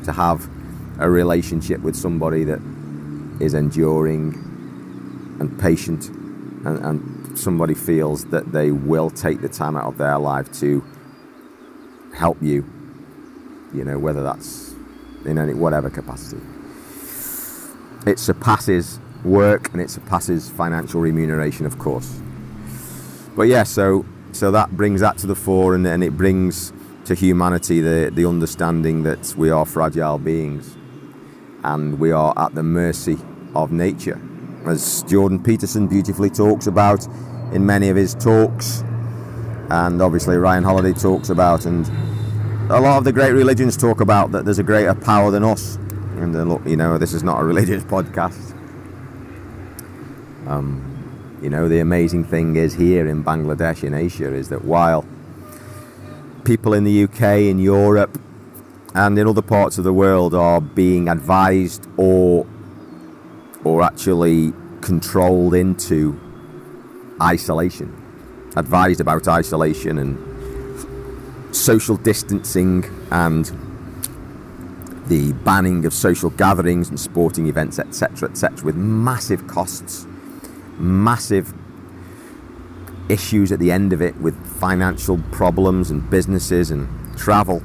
To 0.05 0.11
have 0.11 0.49
a 0.99 1.09
relationship 1.09 1.81
with 1.81 1.95
somebody 1.95 2.43
that 2.45 2.59
is 3.39 3.53
enduring 3.53 4.33
and 5.39 5.57
patient 5.59 6.09
and, 6.65 6.85
and 6.85 7.39
somebody 7.39 7.73
feels 7.73 8.25
that 8.25 8.51
they 8.51 8.71
will 8.71 9.09
take 9.09 9.41
the 9.41 9.47
time 9.47 9.77
out 9.77 9.85
of 9.85 9.97
their 9.97 10.17
life 10.17 10.51
to 10.59 10.83
help 12.13 12.37
you 12.41 12.65
you 13.73 13.85
know 13.85 13.97
whether 13.97 14.21
that's 14.23 14.73
in 15.25 15.37
any 15.37 15.53
whatever 15.53 15.89
capacity 15.89 16.41
it 18.05 18.19
surpasses 18.19 18.99
work 19.23 19.71
and 19.73 19.81
it 19.81 19.89
surpasses 19.89 20.49
financial 20.49 21.01
remuneration 21.01 21.65
of 21.65 21.77
course 21.77 22.21
but 23.35 23.43
yeah 23.43 23.63
so 23.63 24.05
so 24.31 24.51
that 24.51 24.71
brings 24.71 25.01
that 25.01 25.17
to 25.17 25.27
the 25.27 25.35
fore 25.35 25.75
and, 25.75 25.85
and 25.85 26.03
it 26.03 26.15
brings 26.15 26.71
to 27.05 27.15
humanity 27.15 27.81
the, 27.81 28.11
the 28.13 28.25
understanding 28.25 29.03
that 29.03 29.33
we 29.35 29.49
are 29.49 29.65
fragile 29.65 30.17
beings 30.17 30.77
and 31.63 31.99
we 31.99 32.11
are 32.11 32.33
at 32.37 32.55
the 32.55 32.63
mercy 32.63 33.17
of 33.55 33.71
nature. 33.71 34.19
As 34.65 35.03
Jordan 35.03 35.41
Peterson 35.41 35.87
beautifully 35.87 36.29
talks 36.29 36.67
about 36.67 37.05
in 37.53 37.65
many 37.65 37.89
of 37.89 37.95
his 37.95 38.13
talks, 38.15 38.83
and 39.69 40.01
obviously 40.01 40.37
Ryan 40.37 40.63
Holiday 40.63 40.93
talks 40.93 41.29
about, 41.29 41.65
and 41.65 41.87
a 42.71 42.79
lot 42.79 42.97
of 42.97 43.03
the 43.03 43.11
great 43.11 43.31
religions 43.31 43.75
talk 43.75 44.01
about 44.01 44.31
that 44.31 44.45
there's 44.45 44.59
a 44.59 44.63
greater 44.63 44.93
power 44.93 45.31
than 45.31 45.43
us. 45.43 45.77
And 46.19 46.35
uh, 46.35 46.43
look, 46.43 46.65
you 46.65 46.75
know, 46.75 46.97
this 46.97 47.13
is 47.13 47.23
not 47.23 47.39
a 47.39 47.43
religious 47.43 47.83
podcast. 47.95 48.53
Um, 50.47 51.37
you 51.41 51.49
know, 51.49 51.69
the 51.69 51.79
amazing 51.79 52.25
thing 52.25 52.57
is 52.57 52.73
here 52.73 53.07
in 53.07 53.23
Bangladesh, 53.23 53.83
in 53.83 53.93
Asia, 53.93 54.33
is 54.33 54.49
that 54.49 54.65
while 54.65 55.05
people 56.43 56.73
in 56.73 56.83
the 56.83 57.03
UK, 57.03 57.21
in 57.47 57.59
Europe, 57.59 58.19
and 58.95 59.17
in 59.17 59.27
other 59.27 59.41
parts 59.41 59.77
of 59.77 59.83
the 59.83 59.93
world 59.93 60.33
are 60.33 60.59
being 60.59 61.07
advised 61.07 61.87
or 61.95 62.45
or 63.63 63.81
actually 63.81 64.51
controlled 64.81 65.53
into 65.53 66.19
isolation, 67.21 67.95
advised 68.55 68.99
about 68.99 69.27
isolation 69.27 69.99
and 69.99 71.55
social 71.55 71.97
distancing 71.97 72.83
and 73.11 73.68
the 75.09 75.33
banning 75.33 75.85
of 75.85 75.93
social 75.93 76.29
gatherings 76.29 76.87
and 76.89 76.99
sporting 76.99 77.47
events, 77.47 77.79
etc., 77.79 78.29
etc., 78.29 78.63
with 78.63 78.75
massive 78.75 79.47
costs, 79.47 80.05
massive 80.77 81.53
issues 83.09 83.51
at 83.51 83.59
the 83.59 83.71
end 83.71 83.91
of 83.91 84.01
it 84.01 84.15
with 84.17 84.35
financial 84.59 85.17
problems 85.31 85.89
and 85.89 86.07
businesses 86.09 86.69
and 86.69 86.87
travel. 87.17 87.61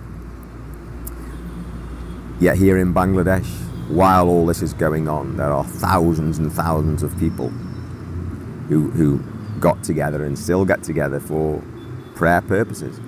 Yet 2.41 2.57
here 2.57 2.79
in 2.79 2.95
Bangladesh, 2.95 3.47
while 3.89 4.29
all 4.29 4.47
this 4.47 4.63
is 4.63 4.73
going 4.73 5.07
on, 5.07 5.37
there 5.37 5.53
are 5.53 5.65
thousands 5.65 6.39
and 6.39 6.51
thousands 6.51 7.03
of 7.03 7.17
people 7.19 7.51
who, 8.69 8.91
who 8.91 9.23
got 9.61 9.85
together 9.85 10.25
and 10.25 10.39
still 10.39 10.65
get 10.65 10.83
together 10.83 11.21
for 11.21 11.63
prayer 12.15 12.41
purposes. 12.41 12.99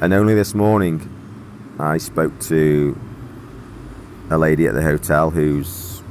And 0.00 0.12
only 0.12 0.34
this 0.34 0.54
morning, 0.54 1.08
I 1.78 1.98
spoke 1.98 2.38
to 2.40 2.98
a 4.30 4.38
lady 4.38 4.66
at 4.66 4.74
the 4.74 4.82
hotel 4.82 5.30
who's 5.30 6.02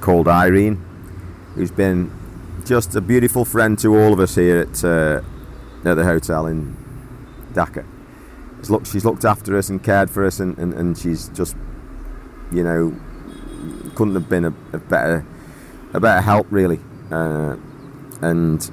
called 0.00 0.28
Irene, 0.28 0.82
who's 1.54 1.70
been 1.70 2.10
just 2.64 2.94
a 2.94 3.00
beautiful 3.00 3.44
friend 3.44 3.78
to 3.80 3.96
all 3.96 4.12
of 4.12 4.20
us 4.20 4.34
here 4.34 4.60
at, 4.60 4.84
uh, 4.84 5.20
at 5.84 5.94
the 5.94 6.04
hotel 6.04 6.46
in 6.46 6.76
Dhaka. 7.52 7.84
She's 8.58 8.70
looked, 8.70 8.86
she's 8.86 9.04
looked 9.04 9.24
after 9.24 9.56
us 9.56 9.68
and 9.68 9.82
cared 9.82 10.10
for 10.10 10.24
us, 10.24 10.40
and, 10.40 10.56
and, 10.58 10.72
and 10.74 10.96
she's 10.96 11.28
just, 11.30 11.56
you 12.52 12.62
know, 12.62 12.94
couldn't 13.94 14.14
have 14.14 14.28
been 14.28 14.44
a, 14.44 14.54
a 14.72 14.78
better 14.78 15.26
a 15.92 16.00
better 16.00 16.20
help 16.20 16.46
really. 16.50 16.80
Uh, 17.10 17.56
and 18.20 18.70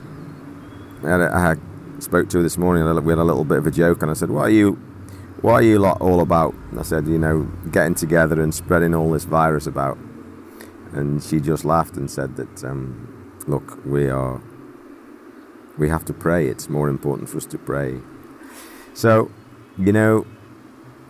I, 1.03 1.51
I, 1.51 1.55
spoke 1.99 2.29
to 2.29 2.37
her 2.37 2.43
this 2.43 2.57
morning. 2.57 2.87
And 2.87 3.05
we 3.05 3.11
had 3.11 3.19
a 3.19 3.23
little 3.23 3.43
bit 3.43 3.57
of 3.57 3.67
a 3.67 3.71
joke, 3.71 4.01
and 4.01 4.09
I 4.09 4.13
said, 4.13 4.29
"What 4.29 4.43
are 4.43 4.51
you, 4.51 4.79
what 5.41 5.53
are 5.53 5.61
you 5.61 5.79
lot 5.79 6.01
all 6.01 6.21
about?" 6.21 6.53
I 6.77 6.83
said, 6.83 7.07
"You 7.07 7.17
know, 7.17 7.47
getting 7.71 7.95
together 7.95 8.41
and 8.41 8.53
spreading 8.53 8.93
all 8.93 9.11
this 9.11 9.25
virus 9.25 9.67
about." 9.67 9.97
And 10.91 11.21
she 11.21 11.39
just 11.39 11.65
laughed 11.65 11.97
and 11.97 12.09
said 12.09 12.35
that, 12.37 12.63
um, 12.63 13.07
"Look, 13.47 13.79
we 13.85 14.09
are, 14.09 14.41
we 15.77 15.89
have 15.89 16.05
to 16.05 16.13
pray. 16.13 16.47
It's 16.47 16.69
more 16.69 16.89
important 16.89 17.29
for 17.29 17.37
us 17.37 17.45
to 17.47 17.57
pray." 17.57 17.99
So 18.93 19.29
you 19.79 19.93
know, 19.93 20.25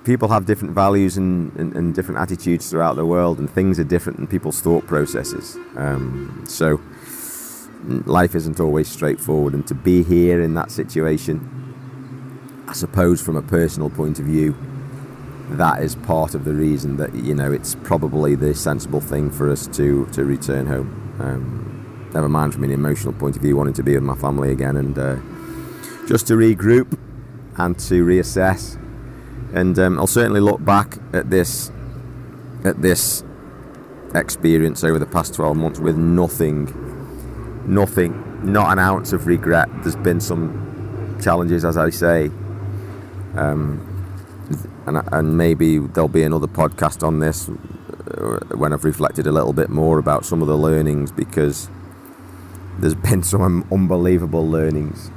people 0.03 0.27
have 0.29 0.45
different 0.45 0.74
values 0.74 1.17
and, 1.17 1.55
and, 1.55 1.75
and, 1.75 1.95
different 1.95 2.19
attitudes 2.19 2.69
throughout 2.69 2.95
the 2.95 3.05
world, 3.05 3.39
and 3.39 3.50
things 3.50 3.79
are 3.79 3.83
different 3.83 4.19
in 4.19 4.27
people's 4.27 4.62
thought 4.62 4.86
processes. 4.86 5.57
Um, 5.75 6.43
so, 6.48 6.79
life 8.05 8.36
isn't 8.36 8.59
always 8.59 8.88
straightforward, 8.88 9.53
and 9.53 9.65
to 9.67 9.74
be 9.74 10.03
here 10.03 10.41
in 10.41 10.53
that 10.53 10.71
situation, 10.71 11.68
I 12.69 12.73
suppose, 12.73 13.19
from 13.19 13.35
a 13.35 13.41
personal 13.41 13.89
point 13.89 14.19
of 14.19 14.25
view, 14.25 14.55
that 15.49 15.81
is 15.81 15.95
part 15.95 16.35
of 16.35 16.45
the 16.45 16.53
reason 16.53 16.97
that 16.97 17.15
you 17.15 17.33
know 17.33 17.51
it's 17.51 17.73
probably 17.73 18.35
the 18.35 18.53
sensible 18.53 19.01
thing 19.01 19.31
for 19.31 19.49
us 19.49 19.65
to 19.69 20.05
to 20.11 20.23
return 20.23 20.67
home. 20.67 21.15
Um, 21.19 22.09
never 22.13 22.29
mind 22.29 22.53
from 22.53 22.63
an 22.63 22.71
emotional 22.71 23.11
point 23.13 23.35
of 23.35 23.41
view, 23.41 23.57
wanting 23.57 23.73
to 23.73 23.81
be 23.81 23.95
with 23.95 24.03
my 24.03 24.13
family 24.13 24.51
again 24.51 24.77
and 24.77 24.99
uh, 24.99 25.15
just 26.07 26.27
to 26.27 26.35
regroup 26.35 26.95
and 27.57 27.77
to 27.79 28.05
reassess. 28.05 28.79
And 29.51 29.79
um, 29.79 29.97
I'll 29.97 30.05
certainly 30.05 30.39
look 30.39 30.63
back 30.63 30.99
at 31.11 31.31
this 31.31 31.71
at 32.63 32.83
this 32.83 33.23
experience 34.13 34.83
over 34.83 34.99
the 34.99 35.07
past 35.07 35.33
12 35.33 35.57
months 35.57 35.79
with 35.79 35.97
nothing, 35.97 36.67
nothing, 37.65 38.43
not 38.43 38.71
an 38.71 38.77
ounce 38.77 39.11
of 39.11 39.25
regret. 39.25 39.69
There's 39.81 39.95
been 39.95 40.21
some 40.21 41.17
challenges, 41.19 41.65
as 41.65 41.75
I 41.75 41.89
say, 41.89 42.29
um, 43.36 43.86
and, 44.86 45.01
and 45.12 45.38
maybe 45.38 45.79
there'll 45.79 46.07
be 46.07 46.24
another 46.24 46.48
podcast 46.48 47.05
on 47.05 47.19
this 47.19 47.50
uh, 47.50 48.39
when 48.55 48.74
I've 48.74 48.86
reflected 48.86 49.27
a 49.27 49.31
little 49.31 49.53
bit 49.53 49.69
more 49.69 50.00
about 50.00 50.25
some 50.25 50.41
of 50.41 50.48
the 50.48 50.57
learnings 50.57 51.12
because 51.12 51.69
there's 52.79 52.95
been 53.09 53.24
some 53.24 53.67
unbelievable 53.71 54.48
learnings 54.48 55.12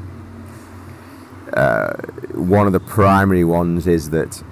uh, 1.55 1.93
one 2.33 2.67
of 2.67 2.73
the 2.73 2.81
primary 2.81 3.45
ones 3.45 3.87
is 3.87 4.11
that, 4.11 4.43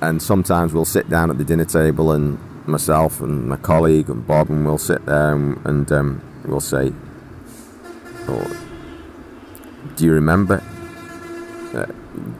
and 0.00 0.20
sometimes 0.20 0.72
we'll 0.72 0.84
sit 0.84 1.08
down 1.08 1.30
at 1.30 1.38
the 1.38 1.44
dinner 1.44 1.64
table, 1.64 2.12
and 2.12 2.38
myself 2.66 3.20
and 3.20 3.48
my 3.48 3.56
colleague 3.56 4.08
and 4.08 4.26
Bob, 4.26 4.50
and 4.50 4.66
we'll 4.66 4.78
sit 4.78 5.04
there 5.06 5.34
and, 5.34 5.64
and 5.64 5.92
um, 5.92 6.22
we'll 6.44 6.60
say, 6.60 6.92
oh, 8.26 8.60
"Do 9.96 10.04
you 10.04 10.12
remember? 10.12 10.62
Uh, 11.72 11.86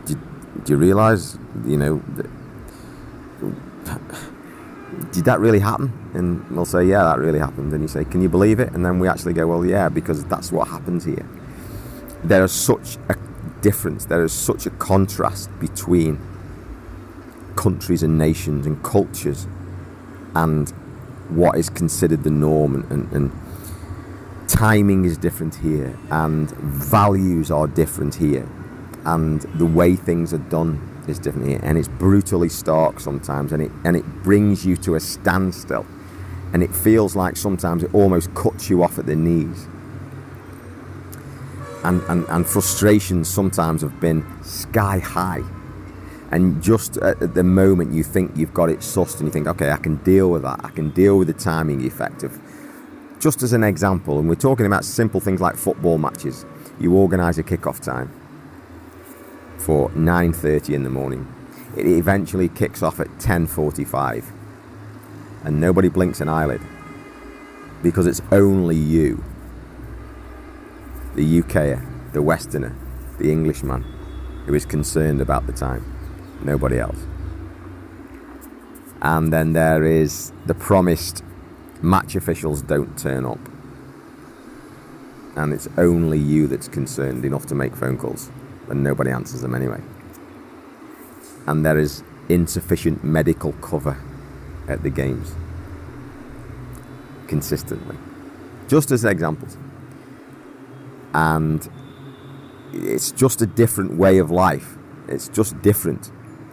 did, 0.05 0.19
do 0.65 0.73
you 0.73 0.79
realise? 0.79 1.39
You 1.65 1.77
know." 1.77 2.03
That, 3.85 4.00
did 5.12 5.25
that 5.25 5.41
really 5.41 5.61
happen? 5.61 5.93
And 6.15 6.49
we'll 6.50 6.67
say, 6.67 6.85
yeah, 6.85 7.05
that 7.05 7.19
really 7.19 7.39
happened. 7.39 7.73
And 7.73 7.81
you 7.83 7.89
say, 7.89 8.05
can 8.05 8.21
you 8.21 8.29
believe 8.29 8.61
it? 8.61 8.73
And 8.73 8.85
then 8.85 8.99
we 8.99 9.09
actually 9.09 9.33
go, 9.33 9.47
well, 9.47 9.65
yeah, 9.65 9.89
because 9.89 10.25
that's 10.27 10.53
what 10.53 10.69
happens 10.69 11.05
here 11.05 11.27
there 12.25 12.45
is 12.45 12.53
such 12.53 12.99
a 13.09 13.17
difference, 13.61 14.07
there 14.07 14.25
is 14.25 14.33
such 14.33 14.67
a 14.67 14.71
contrast 14.71 15.50
between 15.59 16.19
countries 17.57 18.03
and 18.03 18.19
nations 18.19 18.67
and 18.67 18.83
cultures 18.83 19.47
and 20.35 20.71
what 21.31 21.59
is 21.59 21.69
considered 21.69 22.23
the 22.23 22.31
norm 22.31 22.75
and, 22.75 22.91
and, 22.91 23.12
and 23.12 24.49
timing 24.49 25.05
is 25.05 25.19
different 25.19 25.55
here 25.57 25.97
and 26.11 26.50
values 26.53 27.50
are 27.50 27.67
different 27.67 28.15
here 28.15 28.49
and 29.04 29.40
the 29.54 29.66
way 29.66 29.97
things 29.97 30.33
are 30.35 30.38
done 30.38 30.87
is 31.09 31.19
different. 31.19 31.49
Here 31.49 31.61
and 31.62 31.78
it's 31.78 31.88
brutally 31.88 32.49
stark 32.49 33.00
sometimes 33.00 33.52
and 33.52 33.62
it 33.62 33.73
and 33.85 33.97
it 33.97 34.04
brings 34.23 34.64
you 34.64 34.76
to 34.78 34.95
a 34.95 35.00
standstill. 35.00 35.87
And 36.52 36.62
it 36.64 36.75
feels 36.75 37.14
like 37.14 37.37
sometimes 37.37 37.85
it 37.85 37.95
almost 37.95 38.35
cuts 38.35 38.69
you 38.69 38.83
off 38.83 38.99
at 38.99 39.07
the 39.07 39.14
knees. 39.14 39.69
And, 41.85 42.02
and, 42.09 42.26
and 42.28 42.45
frustrations 42.45 43.28
sometimes 43.28 43.83
have 43.83 44.00
been 44.00 44.26
sky 44.42 44.99
high. 44.99 45.42
And 46.33 46.61
just 46.61 46.97
at 46.97 47.35
the 47.35 47.45
moment 47.45 47.92
you 47.92 48.02
think 48.02 48.37
you've 48.37 48.52
got 48.52 48.69
it 48.69 48.80
sussed 48.80 49.19
and 49.19 49.28
you 49.28 49.30
think, 49.30 49.47
okay, 49.47 49.71
I 49.71 49.76
can 49.76 49.97
deal 49.99 50.30
with 50.30 50.42
that. 50.42 50.64
I 50.64 50.71
can 50.71 50.90
deal 50.90 51.19
with 51.19 51.28
the 51.28 51.35
timing 51.35 51.87
effect 51.87 52.25
of 52.25 52.38
just 53.21 53.42
as 53.42 53.52
an 53.52 53.62
example, 53.62 54.19
and 54.19 54.28
we're 54.28 54.35
talking 54.35 54.66
about 54.66 54.85
simple 54.85 55.21
things 55.21 55.40
like 55.40 55.54
football 55.54 55.99
matches, 55.99 56.47
you 56.80 56.97
organise 56.97 57.37
a 57.38 57.42
kick-off 57.42 57.80
time 57.80 58.20
for 59.61 59.90
9:30 59.90 60.75
in 60.75 60.83
the 60.83 60.90
morning. 60.90 61.26
It 61.76 61.87
eventually 61.87 62.49
kicks 62.49 62.83
off 62.83 62.99
at 62.99 63.19
10:45, 63.19 64.25
and 65.45 65.61
nobody 65.61 65.88
blinks 65.88 66.21
an 66.21 66.29
eyelid 66.29 66.61
because 67.83 68.07
it's 68.07 68.23
only 68.33 68.76
you, 68.76 69.23
the 71.14 71.43
UKer, 71.43 71.81
the 72.12 72.23
Westerner, 72.23 72.75
the 73.19 73.31
Englishman, 73.31 73.85
who 74.47 74.55
is 74.55 74.67
concerned 74.67 75.21
about 75.21 75.47
the 75.47 75.52
time. 75.52 75.85
Nobody 76.43 76.79
else. 76.79 76.99
And 79.02 79.33
then 79.33 79.52
there 79.52 79.85
is 79.85 80.33
the 80.47 80.55
promised 80.55 81.23
match 81.83 82.17
officials 82.17 82.62
don't 82.62 82.99
turn 82.99 83.25
up. 83.25 83.38
And 85.37 85.52
it's 85.52 85.69
only 85.79 86.19
you 86.19 86.47
that's 86.47 86.69
concerned 86.69 87.25
enough 87.25 87.47
to 87.47 87.55
make 87.55 87.75
phone 87.76 87.97
calls, 87.97 88.31
and 88.71 88.83
nobody 88.83 89.11
answers 89.11 89.41
them 89.41 89.55
anyway. 89.55 89.81
And 91.47 91.65
there 91.67 91.79
is 91.79 92.03
insufficient 92.29 93.03
medical 93.03 93.53
cover 93.55 93.99
at 94.69 94.83
the 94.83 94.91
games 94.91 95.35
consistently. 97.27 97.97
Just 98.69 98.91
as 98.91 99.05
examples. 99.05 99.57
And 101.12 101.69
it's 102.73 103.11
just 103.11 103.43
a 103.43 103.47
different 103.47 103.97
way 103.97 104.19
of 104.19 104.31
life. 104.31 104.77
It's 105.09 105.29
just 105.29 105.61
different. 105.62 106.12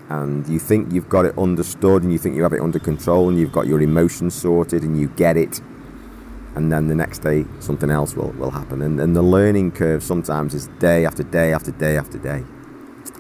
And 0.10 0.48
you 0.48 0.60
think 0.60 0.92
you've 0.92 1.10
got 1.10 1.26
it 1.26 1.38
understood 1.38 2.04
and 2.04 2.12
you 2.12 2.18
think 2.18 2.36
you 2.36 2.44
have 2.44 2.54
it 2.54 2.62
under 2.62 2.80
control 2.80 3.30
and 3.30 3.38
you've 3.38 3.52
got 3.52 3.68
your 3.68 3.82
emotions 3.82 4.34
sorted 4.34 4.84
and 4.84 5.00
you 5.00 5.10
get 5.10 5.38
it. 5.38 5.62
And 6.58 6.72
then 6.72 6.88
the 6.88 6.96
next 6.96 7.20
day, 7.20 7.46
something 7.60 7.92
else 7.92 8.16
will, 8.16 8.32
will 8.32 8.50
happen. 8.50 8.82
And, 8.82 9.00
and 9.00 9.16
the 9.16 9.22
learning 9.22 9.74
curve 9.74 10.02
sometimes 10.02 10.56
is 10.56 10.66
day 10.80 11.06
after 11.06 11.22
day 11.22 11.54
after 11.54 11.70
day 11.70 11.98
after 11.98 12.18
day. 12.18 12.44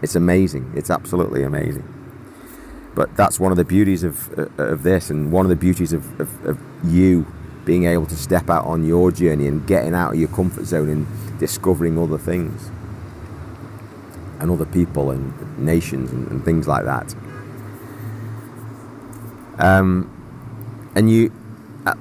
It's 0.01 0.15
amazing. 0.15 0.73
It's 0.75 0.89
absolutely 0.89 1.43
amazing. 1.43 1.87
But 2.95 3.15
that's 3.15 3.39
one 3.39 3.51
of 3.51 3.57
the 3.57 3.63
beauties 3.63 4.03
of, 4.03 4.39
uh, 4.39 4.47
of 4.57 4.81
this 4.81 5.11
and 5.11 5.31
one 5.31 5.45
of 5.45 5.49
the 5.49 5.55
beauties 5.55 5.93
of, 5.93 6.19
of, 6.19 6.45
of 6.47 6.59
you 6.83 7.31
being 7.63 7.85
able 7.85 8.07
to 8.07 8.15
step 8.15 8.49
out 8.49 8.65
on 8.65 8.83
your 8.83 9.11
journey 9.11 9.45
and 9.45 9.67
getting 9.67 9.93
out 9.93 10.13
of 10.13 10.19
your 10.19 10.29
comfort 10.29 10.65
zone 10.65 10.89
and 10.89 11.39
discovering 11.39 11.99
other 11.99 12.17
things 12.17 12.71
and 14.39 14.49
other 14.49 14.65
people 14.65 15.11
and 15.11 15.59
nations 15.59 16.11
and, 16.11 16.27
and 16.29 16.43
things 16.43 16.67
like 16.67 16.85
that. 16.85 17.13
Um, 19.59 20.11
and 20.95 21.11
you, 21.11 21.31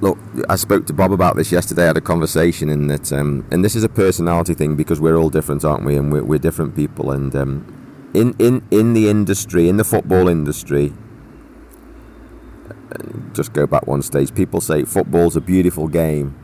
look, 0.01 0.17
I 0.49 0.55
spoke 0.55 0.85
to 0.87 0.93
Bob 0.93 1.11
about 1.11 1.35
this 1.35 1.51
yesterday. 1.51 1.83
I 1.83 1.87
had 1.87 1.97
a 1.97 2.01
conversation, 2.01 2.69
in 2.69 2.87
that, 2.87 3.11
um, 3.13 3.45
and 3.51 3.63
this 3.63 3.75
is 3.75 3.83
a 3.83 3.89
personality 3.89 4.53
thing 4.53 4.75
because 4.75 4.99
we're 4.99 5.17
all 5.17 5.29
different, 5.29 5.63
aren't 5.63 5.85
we? 5.85 5.95
And 5.95 6.11
we're, 6.11 6.23
we're 6.23 6.39
different 6.39 6.75
people. 6.75 7.11
And 7.11 7.35
um, 7.35 8.09
in 8.13 8.35
in 8.39 8.65
in 8.71 8.93
the 8.93 9.09
industry, 9.09 9.69
in 9.69 9.77
the 9.77 9.83
football 9.83 10.27
industry, 10.27 10.93
uh, 12.91 13.03
just 13.33 13.53
go 13.53 13.67
back 13.67 13.87
one 13.87 14.01
stage. 14.01 14.33
People 14.33 14.61
say 14.61 14.83
football's 14.83 15.35
a 15.35 15.41
beautiful 15.41 15.87
game, 15.87 16.35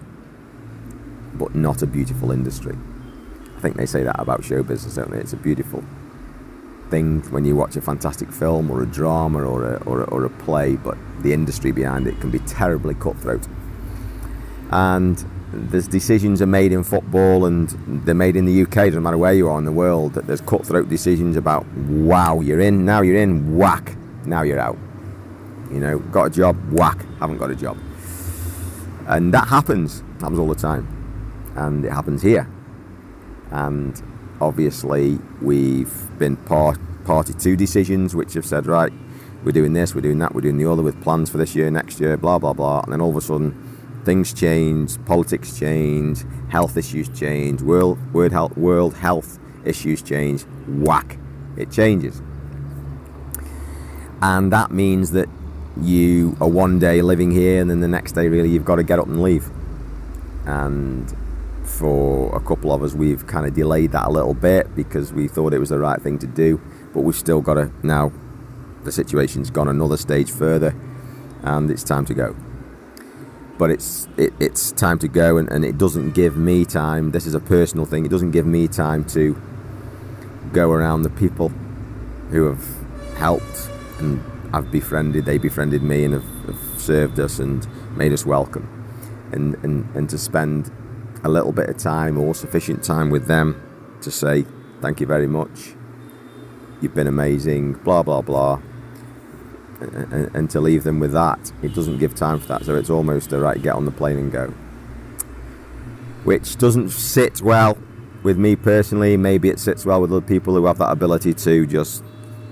but 1.34 1.56
not 1.56 1.82
a 1.82 1.88
beautiful 1.88 2.32
industry 2.32 2.78
I 3.64 3.66
think 3.66 3.78
they 3.78 3.86
say 3.86 4.04
that 4.04 4.20
about 4.20 4.44
show 4.44 4.62
business, 4.62 4.96
don't 4.96 5.10
they? 5.10 5.20
It's 5.20 5.32
a 5.32 5.38
beautiful 5.38 5.86
thing 6.94 7.22
when 7.32 7.44
you 7.44 7.56
watch 7.56 7.76
a 7.76 7.82
fantastic 7.82 8.32
film 8.32 8.70
or 8.70 8.84
a 8.84 8.86
drama 8.86 9.44
or 9.44 9.74
a, 9.74 9.76
or 9.84 10.02
a, 10.02 10.04
or 10.06 10.26
a 10.26 10.30
play, 10.30 10.76
but 10.76 10.98
the 11.24 11.34
industry 11.34 11.72
behind 11.72 12.06
it 12.06 12.20
can 12.22 12.30
be 12.30 12.40
terribly 12.40 12.94
cutthroat. 12.94 13.48
And 14.70 15.18
there's 15.52 15.88
decisions 15.88 16.42
are 16.42 16.52
made 16.62 16.72
in 16.72 16.84
football 16.84 17.46
and 17.46 17.70
they're 18.06 18.14
made 18.14 18.36
in 18.36 18.46
the 18.46 18.62
UK, 18.62 18.76
doesn't 18.76 19.02
matter 19.02 19.18
where 19.18 19.34
you 19.34 19.50
are 19.50 19.58
in 19.58 19.66
the 19.66 19.72
world, 19.72 20.14
that 20.14 20.28
there's 20.28 20.42
cutthroat 20.42 20.88
decisions 20.88 21.36
about, 21.36 21.66
wow, 22.12 22.42
you're 22.42 22.62
in, 22.62 22.86
now 22.86 23.02
you're 23.02 23.18
in, 23.18 23.58
whack, 23.58 23.96
now 24.26 24.44
you're 24.44 24.60
out. 24.60 24.78
You 25.72 25.80
know, 25.80 25.98
got 26.00 26.26
a 26.26 26.30
job, 26.30 26.56
whack, 26.72 27.04
haven't 27.20 27.38
got 27.38 27.50
a 27.50 27.56
job. 27.56 27.78
And 29.08 29.34
that 29.34 29.48
happens, 29.48 30.04
happens 30.22 30.38
all 30.40 30.48
the 30.48 30.56
time. 30.56 30.86
And 31.56 31.84
it 31.86 31.92
happens 31.92 32.22
here 32.22 32.48
and 33.54 34.02
obviously 34.42 35.20
we've 35.42 36.20
been 36.20 36.36
part, 36.36 36.80
party 37.06 37.34
to 37.34 37.56
decisions 37.56 38.16
which 38.16 38.34
have 38.34 38.46
said 38.46 38.66
right 38.66 38.94
we're 39.44 39.52
doing 39.52 39.74
this 39.74 39.94
we're 39.94 40.02
doing 40.02 40.20
that 40.20 40.34
we're 40.34 40.42
doing 40.42 40.58
the 40.58 40.70
other 40.70 40.82
with 40.82 41.02
plans 41.02 41.30
for 41.30 41.38
this 41.38 41.56
year 41.56 41.70
next 41.70 42.00
year 42.00 42.18
blah 42.18 42.40
blah 42.40 42.54
blah. 42.54 42.82
And 42.82 42.94
then 42.94 43.02
all 43.02 43.10
of 43.10 43.18
a 43.18 43.22
sudden 43.22 43.52
things 44.06 44.34
change 44.34 45.04
politics 45.06 45.58
change 45.58 46.24
health 46.50 46.78
issues 46.78 47.10
change 47.10 47.62
world, 47.62 47.98
world, 48.14 48.32
health, 48.32 48.58
world 48.58 48.94
health 48.96 49.40
issues 49.66 50.02
change. 50.02 50.44
Whack. 50.68 51.18
It 51.58 51.72
changes. 51.72 52.22
And 54.22 54.52
that 54.52 54.72
means 54.72 55.12
that 55.12 55.30
you 55.82 56.38
are 56.40 56.48
one 56.48 56.80
day 56.80 57.02
living 57.02 57.32
here 57.32 57.62
and 57.62 57.70
then 57.70 57.82
the 57.82 57.88
next 57.88 58.14
day 58.14 58.28
really 58.28 58.50
you've 58.50 58.66
got 58.66 58.76
to 58.78 58.84
get 58.84 59.00
up 59.00 59.08
and 59.08 59.22
leave. 59.22 59.50
And 60.46 61.14
for 61.64 62.36
a 62.36 62.40
couple 62.40 62.72
of 62.72 62.84
us, 62.84 62.94
we've 62.94 63.26
kind 63.28 63.46
of 63.46 63.54
delayed 63.54 63.92
that 63.92 64.08
a 64.08 64.10
little 64.10 64.34
bit 64.34 64.76
because 64.76 65.14
we 65.14 65.28
thought 65.28 65.54
it 65.54 65.60
was 65.60 65.70
the 65.70 65.80
right 65.80 66.02
thing 66.02 66.20
to 66.20 66.28
do. 66.28 66.62
But 66.94 67.02
we've 67.02 67.16
still 67.16 67.42
got 67.42 67.56
to 67.56 67.72
now. 67.84 68.12
The 68.84 68.92
situation's 68.92 69.50
gone 69.50 69.68
another 69.68 69.98
stage 69.98 70.30
further, 70.30 70.76
and 71.42 71.72
it's 71.72 71.84
time 71.84 72.06
to 72.06 72.14
go. 72.14 72.36
But 73.58 73.72
it's 73.72 74.08
it, 74.18 74.34
it's 74.40 74.72
time 74.72 75.00
to 75.00 75.08
go, 75.08 75.38
and, 75.38 75.50
and 75.52 75.64
it 75.64 75.78
doesn't 75.78 76.12
give 76.12 76.38
me 76.38 76.66
time. 76.66 77.12
This 77.12 77.26
is 77.26 77.34
a 77.34 77.40
personal 77.40 77.86
thing. 77.86 78.06
It 78.06 78.10
doesn't 78.10 78.32
give 78.32 78.46
me 78.46 78.68
time 78.68 79.06
to 79.06 79.40
go 80.52 80.72
around 80.72 81.04
the 81.04 81.10
people 81.10 81.50
who 82.30 82.46
have 82.46 82.64
helped 83.16 83.70
and 84.00 84.24
I've 84.54 84.72
befriended. 84.72 85.26
They 85.26 85.38
befriended 85.38 85.82
me 85.82 86.04
and 86.04 86.14
have, 86.14 86.46
have 86.46 86.82
served 86.82 87.20
us 87.20 87.40
and 87.40 87.68
made 87.98 88.14
us 88.14 88.26
welcome, 88.26 88.68
and 89.32 89.56
and 89.64 89.96
and 89.96 90.10
to 90.10 90.18
spend 90.18 90.72
a 91.24 91.30
little 91.30 91.52
bit 91.52 91.70
of 91.70 91.78
time 91.78 92.18
or 92.20 92.36
sufficient 92.36 92.84
time 92.84 93.10
with 93.10 93.28
them 93.28 93.62
to 94.02 94.12
say 94.12 94.46
thank 94.82 95.00
you 95.00 95.08
very 95.08 95.28
much, 95.28 95.74
you've 96.84 96.94
been 96.94 97.08
amazing, 97.08 97.74
blah 97.74 98.04
blah 98.04 98.22
blah, 98.22 98.62
and, 99.80 100.36
and, 100.36 100.50
to 100.52 100.60
leave 100.60 100.84
them 100.84 101.00
with 101.00 101.14
that, 101.14 101.52
it 101.62 101.74
doesn't 101.74 101.98
give 101.98 102.14
time 102.14 102.40
for 102.40 102.48
that. 102.48 102.66
So 102.66 102.76
it's 102.76 102.90
almost 102.90 103.32
a 103.32 103.40
right, 103.40 103.62
get 103.62 103.76
on 103.76 103.86
the 103.86 103.92
plane 103.92 104.18
and 104.18 104.32
go, 104.32 104.48
which 106.24 106.58
doesn't 106.58 106.90
sit 106.90 107.42
well 107.42 107.78
with 108.22 108.38
me 108.38 108.56
personally. 108.56 109.18
Maybe 109.18 109.50
it 109.50 109.60
sits 109.60 109.86
well 109.86 110.02
with 110.02 110.12
other 110.12 110.26
people 110.26 110.54
who 110.56 110.66
have 110.66 110.78
that 110.78 110.92
ability 110.92 111.34
to 111.34 111.66
just 111.66 112.04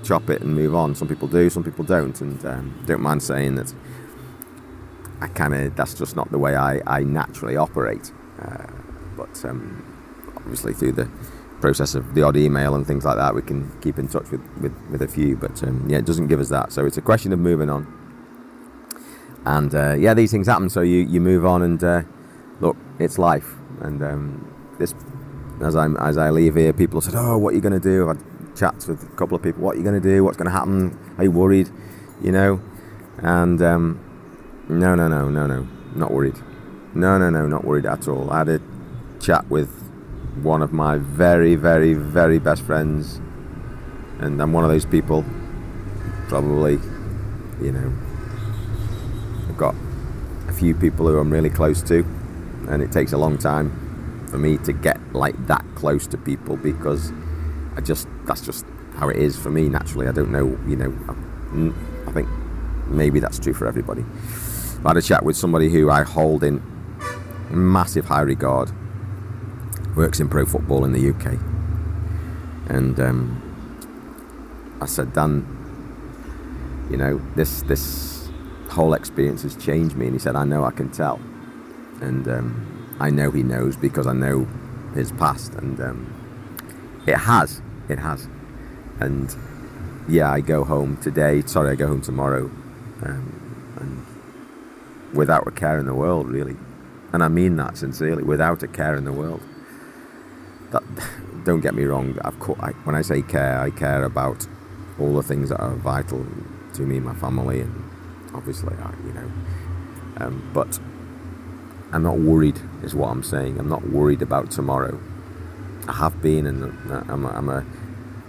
chop 0.04 0.30
it 0.30 0.42
and 0.42 0.56
move 0.56 0.74
on. 0.74 0.96
Some 0.96 1.08
people 1.08 1.28
do, 1.28 1.50
some 1.50 1.64
people 1.64 1.86
don't, 1.86 2.20
and 2.22 2.44
um, 2.46 2.84
don't 2.86 3.02
mind 3.02 3.22
saying 3.22 3.56
that. 3.56 3.74
I 5.22 5.28
kind 5.28 5.54
of 5.54 5.76
that's 5.76 5.94
just 5.94 6.16
not 6.16 6.32
the 6.32 6.40
way 6.40 6.56
I, 6.56 6.82
I 6.88 7.04
naturally 7.04 7.56
operate. 7.56 8.12
Uh, 8.42 8.66
but 9.16 9.46
um, 9.46 9.86
obviously, 10.38 10.74
through 10.74 10.94
the 10.94 11.10
process 11.62 11.96
of 11.96 12.14
the 12.16 12.24
odd 12.24 12.36
email 12.36 12.76
and 12.76 12.86
things 12.86 13.06
like 13.06 13.18
that, 13.18 13.34
we 13.34 13.42
can 13.42 13.72
keep 13.82 13.98
in 14.00 14.08
touch 14.08 14.30
with, 14.32 14.42
with, 14.60 14.76
with 14.90 15.02
a 15.02 15.08
few. 15.08 15.38
But 15.38 15.64
um, 15.64 15.88
yeah, 15.90 16.00
it 16.00 16.06
doesn't 16.06 16.28
give 16.28 16.40
us 16.40 16.50
that. 16.50 16.72
So 16.72 16.86
it's 16.86 16.98
a 16.98 17.02
question 17.02 17.32
of 17.32 17.40
moving 17.40 17.70
on. 17.70 17.88
And 19.46 19.74
uh, 19.74 19.94
yeah, 19.94 20.14
these 20.14 20.32
things 20.32 20.48
happen. 20.48 20.70
So 20.70 20.82
you, 20.82 21.00
you 21.00 21.22
move 21.22 21.46
on, 21.46 21.62
and 21.62 21.84
uh, 21.84 22.02
look, 22.60 22.78
it's 23.00 23.18
life. 23.18 23.56
And 23.80 24.04
um, 24.04 24.54
this, 24.78 24.94
as 25.62 25.76
I 25.76 25.88
as 26.00 26.18
I 26.18 26.30
leave 26.30 26.56
here, 26.56 26.74
people 26.74 27.02
said, 27.02 27.16
"Oh, 27.16 27.38
what 27.38 27.54
are 27.54 27.56
you 27.56 27.62
going 27.62 27.74
to 27.74 27.80
do?" 27.80 28.08
I've 28.08 28.18
had 28.18 28.56
chats 28.56 28.88
with 28.88 29.04
a 29.04 29.16
couple 29.16 29.36
of 29.36 29.42
people. 29.42 29.64
What 29.64 29.76
are 29.76 29.78
you 29.78 29.84
going 29.84 30.00
to 30.00 30.08
do? 30.08 30.24
What's 30.24 30.38
going 30.38 30.46
to 30.46 30.52
happen? 30.52 30.98
Are 31.18 31.24
you 31.24 31.32
worried? 31.32 31.70
You 32.22 32.32
know? 32.32 32.62
And 33.18 33.62
um, 33.62 34.00
no, 34.70 34.96
no, 34.96 35.08
no, 35.08 35.30
no, 35.30 35.48
no, 35.48 35.68
not 35.96 36.12
worried. 36.12 36.38
No, 36.94 37.18
no, 37.18 37.30
no, 37.30 37.48
not 37.48 37.66
worried 37.66 37.86
at 37.86 38.08
all. 38.08 38.30
I 38.32 38.40
had 38.40 38.50
a 38.50 38.62
chat 39.20 39.50
with 39.50 39.91
one 40.36 40.62
of 40.62 40.72
my 40.72 40.98
very, 40.98 41.56
very, 41.56 41.94
very 41.94 42.40
best 42.40 42.62
friends, 42.64 43.20
and 44.20 44.42
I'm 44.42 44.54
one 44.54 44.64
of 44.64 44.70
those 44.70 44.86
people. 44.86 45.26
Probably, 46.28 46.80
you 47.62 47.72
know, 47.72 47.92
I've 49.50 49.58
got 49.58 49.76
a 50.48 50.54
few 50.54 50.74
people 50.74 51.08
who 51.08 51.18
I'm 51.18 51.32
really 51.32 51.50
close 51.50 51.82
to, 51.84 52.06
and 52.70 52.82
it 52.82 52.92
takes 52.92 53.12
a 53.12 53.18
long 53.18 53.38
time 53.38 54.26
for 54.30 54.38
me 54.38 54.58
to 54.60 54.72
get 54.72 54.98
like 55.14 55.36
that 55.48 55.66
close 55.76 56.08
to 56.08 56.18
people 56.18 56.56
because 56.56 57.12
I 57.76 57.82
just 57.82 58.08
that's 58.26 58.42
just 58.42 58.66
how 58.96 59.10
it 59.10 59.18
is 59.18 59.38
for 59.38 59.50
me 59.50 59.68
naturally. 59.68 60.08
I 60.08 60.14
don't 60.14 60.32
know, 60.32 60.58
you 60.68 60.78
know. 60.78 60.94
I, 62.08 62.12
think 62.14 62.28
maybe 62.88 63.20
that's 63.20 63.40
true 63.40 63.54
for 63.54 63.68
everybody. 63.68 64.06
I 64.84 64.90
had 64.90 64.98
a 64.98 65.02
chat 65.02 65.24
with 65.24 65.36
somebody 65.36 65.70
who 65.70 65.90
I 65.90 66.04
hold 66.04 66.44
in 66.44 66.62
massive 67.50 68.06
high 68.06 68.22
regard. 68.22 68.72
Works 69.96 70.20
in 70.20 70.30
pro 70.30 70.46
football 70.46 70.86
in 70.86 70.94
the 70.94 71.10
UK, 71.10 71.38
and 72.70 72.98
um, 73.00 74.78
I 74.82 74.86
said, 74.86 75.12
Dan, 75.14 75.46
you 76.90 76.98
know 76.98 77.22
this 77.36 77.62
this 77.64 78.30
whole 78.70 78.94
experience 78.94 79.44
has 79.44 79.56
changed 79.58 79.96
me, 79.98 80.06
and 80.06 80.16
he 80.16 80.20
said, 80.20 80.36
I 80.36 80.46
know, 80.46 80.64
I 80.64 80.72
can 80.72 80.90
tell. 80.92 81.20
and 82.02 82.28
um, 82.28 82.96
I 83.00 83.10
know 83.10 83.32
He 83.32 83.44
knows 83.44 83.76
because 83.76 84.08
I 84.08 84.14
know 84.14 84.48
His 84.96 85.12
past, 85.12 85.54
and 85.56 85.80
um, 85.82 86.14
it 87.06 87.18
has, 87.18 87.62
it 87.90 88.00
has, 88.00 88.28
and 89.00 89.36
yeah, 90.08 90.32
I 90.32 90.42
go 90.42 90.64
home 90.64 90.98
today. 90.98 91.42
Sorry, 91.46 91.72
I 91.72 91.76
go 91.76 91.88
home 91.88 92.02
tomorrow, 92.02 92.46
um, 93.04 93.76
and 93.80 95.16
without 95.16 95.48
a 95.48 95.52
care 95.52 95.80
in 95.80 95.86
the 95.86 95.94
world, 95.96 96.28
really, 96.30 96.56
and 97.14 97.24
I 97.24 97.28
mean 97.28 97.56
that 97.58 97.78
sincerely, 97.78 98.24
without 98.24 98.64
a 98.64 98.68
care 98.68 98.96
in 98.96 99.04
the 99.04 99.14
world. 99.14 99.42
That, 100.72 100.84
don't 101.46 101.62
get 101.62 101.74
me 101.74 101.84
wrong. 101.84 102.18
I've, 102.24 102.36
I, 102.60 102.72
when 102.84 102.96
I 102.96 103.02
say 103.02 103.22
care, 103.22 103.60
I 103.60 103.70
care 103.70 104.04
about 104.04 104.48
all 105.00 105.14
the 105.16 105.24
things 105.24 105.50
that 105.50 105.60
are 105.60 105.76
vital 105.76 106.26
to 106.74 106.82
me, 106.82 106.98
and 106.98 107.06
my 107.06 107.16
family, 107.16 107.62
and 107.62 107.90
obviously, 108.34 108.76
I, 108.76 108.94
you 109.06 109.14
know. 109.14 109.32
Um, 110.18 110.50
but 110.54 110.80
I'm 111.92 112.04
not 112.04 112.20
worried, 112.20 112.60
is 112.84 112.96
what 112.96 113.10
I'm 113.10 113.24
saying. 113.24 113.60
I'm 113.60 113.70
not 113.70 113.90
worried 113.90 114.22
about 114.22 114.52
tomorrow. 114.52 115.00
I 115.88 115.94
have 115.94 116.22
been, 116.22 116.46
and 116.46 116.64
I'm 117.10 117.26
a, 117.26 117.30
I'm 117.30 117.50
a, 117.50 117.66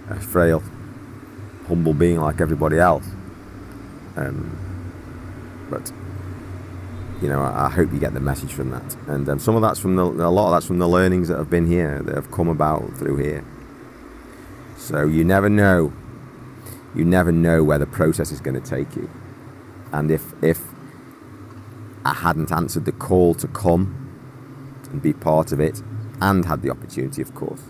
a 0.09 0.19
frail, 0.19 0.63
humble 1.67 1.93
being 1.93 2.19
like 2.19 2.41
everybody 2.41 2.79
else. 2.79 3.07
Um, 4.15 4.57
but 5.69 5.91
you 7.23 7.29
know, 7.29 7.41
I, 7.41 7.69
hope 7.69 7.91
you 7.91 7.99
get 7.99 8.13
the 8.13 8.19
message 8.19 8.51
from 8.51 8.69
that. 8.71 8.95
And 9.07 9.27
um, 9.29 9.39
some 9.39 9.55
of 9.55 9.61
that's 9.61 9.79
from 9.79 9.95
the, 9.95 10.03
a 10.03 10.29
lot 10.29 10.47
of 10.47 10.51
that's 10.51 10.67
from 10.67 10.79
the 10.79 10.87
learnings 10.87 11.29
that 11.29 11.37
have 11.37 11.49
been 11.49 11.65
here, 11.65 12.01
that 12.03 12.13
have 12.13 12.29
come 12.31 12.49
about 12.49 12.97
through 12.97 13.17
here. 13.17 13.43
So 14.77 15.05
you 15.05 15.23
never 15.23 15.49
know 15.49 15.93
you 16.95 17.05
never 17.05 17.31
know 17.31 17.63
where 17.63 17.79
the 17.79 17.85
process 17.85 18.31
is 18.31 18.39
going 18.39 18.59
to 18.59 18.69
take 18.69 18.95
you. 18.95 19.09
And 19.91 20.11
if, 20.11 20.33
if 20.43 20.61
I 22.05 22.13
hadn't 22.13 22.51
answered 22.51 22.85
the 22.85 22.91
call 22.91 23.33
to 23.35 23.47
come 23.47 23.99
and 24.91 25.01
be 25.01 25.13
part 25.13 25.51
of 25.51 25.59
it, 25.59 25.81
and 26.21 26.45
had 26.45 26.61
the 26.61 26.69
opportunity, 26.69 27.21
of 27.21 27.33
course, 27.35 27.61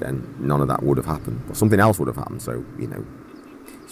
then 0.00 0.34
none 0.38 0.60
of 0.60 0.68
that 0.68 0.82
would 0.82 0.96
have 0.96 1.06
happened. 1.06 1.40
Or 1.48 1.54
something 1.54 1.80
else 1.80 1.98
would 1.98 2.08
have 2.08 2.16
happened. 2.16 2.42
So, 2.42 2.64
you 2.78 2.88
know, 2.88 3.06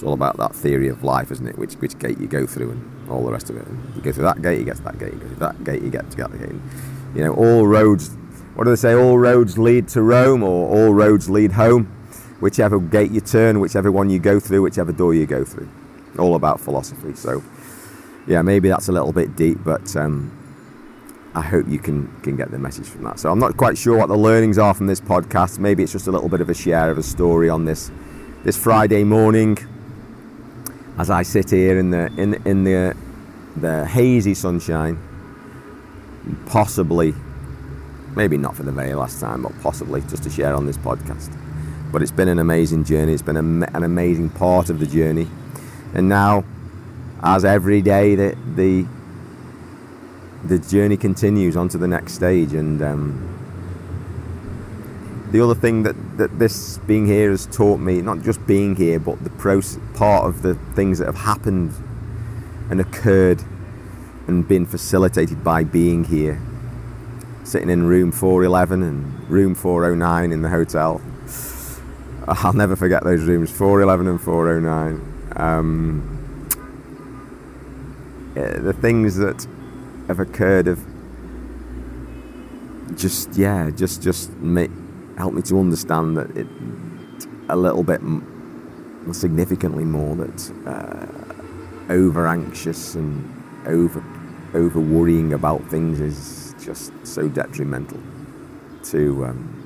it's 0.03 0.09
all 0.09 0.15
about 0.15 0.37
that 0.39 0.53
theory 0.53 0.89
of 0.89 1.05
life, 1.05 1.31
isn't 1.31 1.47
it? 1.47 1.57
Which, 1.57 1.75
which 1.75 1.97
gate 1.97 2.19
you 2.19 2.27
go 2.27 2.45
through 2.45 2.73
and 2.73 3.09
all 3.09 3.25
the 3.25 3.31
rest 3.31 3.51
of 3.51 3.57
it. 3.57 3.65
And 3.69 3.95
you 3.95 4.03
go 4.03 4.11
through 4.11 4.25
that 4.25 4.43
gate, 4.43 4.59
you 4.59 4.65
get 4.65 4.75
to 4.79 4.83
that 4.83 4.99
gate. 4.99 5.13
You 5.13 5.21
go 5.21 5.29
through 5.29 5.37
that 5.37 5.63
gate, 5.63 5.83
you 5.83 5.91
get 5.91 6.11
to 6.11 6.17
that 6.17 6.39
gate. 6.41 6.61
You 7.15 7.23
know, 7.23 7.35
all 7.35 7.69
roads, 7.69 8.09
what 8.57 8.65
do 8.65 8.71
they 8.71 8.77
say? 8.77 8.95
All 8.95 9.17
roads 9.17 9.59
lead 9.59 9.87
to 9.91 10.03
Rome 10.03 10.43
or 10.43 10.69
all 10.69 10.93
roads 10.93 11.31
lead 11.31 11.53
home 11.53 11.85
whichever 12.41 12.81
gate 12.81 13.13
you 13.13 13.21
turn, 13.21 13.61
whichever 13.61 13.93
one 13.93 14.11
you 14.11 14.19
go 14.19 14.41
through, 14.41 14.63
whichever 14.63 14.91
door 14.91 15.15
you 15.15 15.25
go 15.25 15.45
through. 15.45 15.69
All 16.19 16.35
about 16.35 16.59
philosophy. 16.59 17.15
So, 17.15 17.41
yeah, 18.27 18.43
maybe 18.43 18.69
that's 18.69 18.89
a 18.89 18.93
little 18.93 19.13
bit 19.13 19.37
deep, 19.37 19.59
but 19.63 19.95
um, 19.95 20.37
I 21.37 21.43
hope 21.43 21.69
you 21.69 21.79
can 21.79 22.13
can 22.23 22.37
get 22.37 22.51
the 22.51 22.59
message 22.59 22.89
from 22.89 23.05
that. 23.05 23.21
So 23.21 23.31
I'm 23.31 23.39
not 23.39 23.57
quite 23.57 23.79
sure 23.79 23.97
what 23.97 24.09
the 24.09 24.19
learnings 24.19 24.59
are 24.59 24.75
from 24.75 24.89
this 24.89 25.01
podcast. 25.01 25.61
Maybe 25.61 25.85
it's 25.85 25.93
just 25.93 26.09
a 26.09 26.11
little 26.11 26.29
bit 26.29 26.41
of 26.41 26.51
a 26.51 26.55
share 26.55 26.91
of 26.91 26.99
a 26.99 27.05
story 27.05 27.49
on 27.49 27.67
this 27.67 27.93
this 28.43 28.57
Friday 28.57 29.05
morning 29.05 29.57
as 30.99 31.11
I 31.11 31.23
sit 31.23 31.51
here 31.51 31.79
in 31.79 31.91
the 31.91 32.07
in 32.17 32.35
in 32.47 32.65
the 32.65 32.95
the 33.57 33.87
hazy 33.87 34.35
sunshine, 34.35 34.99
possibly, 36.47 37.15
maybe 38.17 38.37
not 38.37 38.57
for 38.57 38.63
the 38.63 38.73
very 38.73 38.95
last 38.95 39.21
time, 39.21 39.43
but 39.43 39.53
possibly 39.63 40.01
just 40.03 40.23
to 40.25 40.31
share 40.31 40.55
on 40.55 40.67
this 40.67 40.79
podcast. 40.79 41.37
But 41.91 42.03
it's 42.03 42.11
been 42.11 42.29
an 42.29 42.39
amazing 42.39 42.85
journey. 42.85 43.13
It's 43.13 43.23
been 43.23 43.37
a, 43.37 43.77
an 43.77 43.83
amazing 43.83 44.31
part 44.31 44.71
of 44.71 44.81
the 44.81 44.87
journey. 44.87 45.29
And 45.95 46.09
now, 46.09 46.45
as 47.23 47.45
every 47.45 47.83
day, 47.83 48.15
the 48.15 48.37
the, 48.57 48.87
the 50.45 50.59
journey 50.59 50.97
continues 50.97 51.57
on 51.57 51.69
to 51.71 51.79
the 51.79 51.89
next 51.89 52.15
stage. 52.15 52.55
And 52.55 52.83
um, 52.83 53.32
the 55.33 55.41
other 55.41 55.55
thing 55.55 55.83
that, 55.83 55.97
that 56.19 56.39
this 56.39 56.79
being 56.79 57.07
here 57.07 57.31
has 57.31 57.47
taught 57.47 57.81
me, 57.81 58.01
not 58.03 58.23
just 58.23 58.47
being 58.47 58.77
here, 58.77 59.01
but 59.01 59.23
the 59.25 59.31
process, 59.31 59.81
part 59.95 60.27
of 60.27 60.43
the 60.43 60.55
things 60.75 60.99
that 60.99 61.07
have 61.07 61.17
happened 61.17 61.73
and 62.71 62.81
occurred 62.81 63.43
and 64.27 64.47
been 64.47 64.67
facilitated 64.67 65.43
by 65.43 65.65
being 65.65 66.05
here. 66.05 66.41
Sitting 67.45 67.71
in 67.71 67.87
room 67.87 68.13
411 68.13 68.83
and 68.83 69.29
room 69.29 69.55
409 69.55 70.31
in 70.31 70.43
the 70.43 70.49
hotel 70.49 71.01
I'll 72.29 72.53
never 72.53 72.77
forget 72.77 73.03
those 73.03 73.23
rooms 73.23 73.51
411 73.51 74.07
and 74.07 74.21
409. 74.21 75.33
Um, 75.35 76.49
the 78.35 78.73
things 78.73 79.17
that 79.17 79.47
have 80.07 80.21
occurred 80.21 80.67
have 80.67 80.79
just, 82.97 83.35
yeah, 83.35 83.71
just, 83.71 84.03
just 84.03 84.31
make, 84.39 84.71
help 85.19 85.35
me 85.35 85.43
to 85.43 85.59
understand 85.59 86.17
that 86.17 86.37
it 86.37 86.47
a 87.49 87.57
little 87.57 87.83
bit 87.83 88.01
significantly 89.13 89.85
more 89.85 90.15
that 90.17 90.53
uh, 90.67 91.93
over 91.93 92.27
anxious 92.27 92.95
and 92.95 93.43
over 93.67 94.03
over 94.55 94.81
worrying 94.81 95.33
about 95.33 95.67
things 95.69 95.99
is 96.01 96.55
just 96.63 96.93
so 97.07 97.29
detrimental 97.29 97.99
to 98.83 99.25
um, 99.25 99.63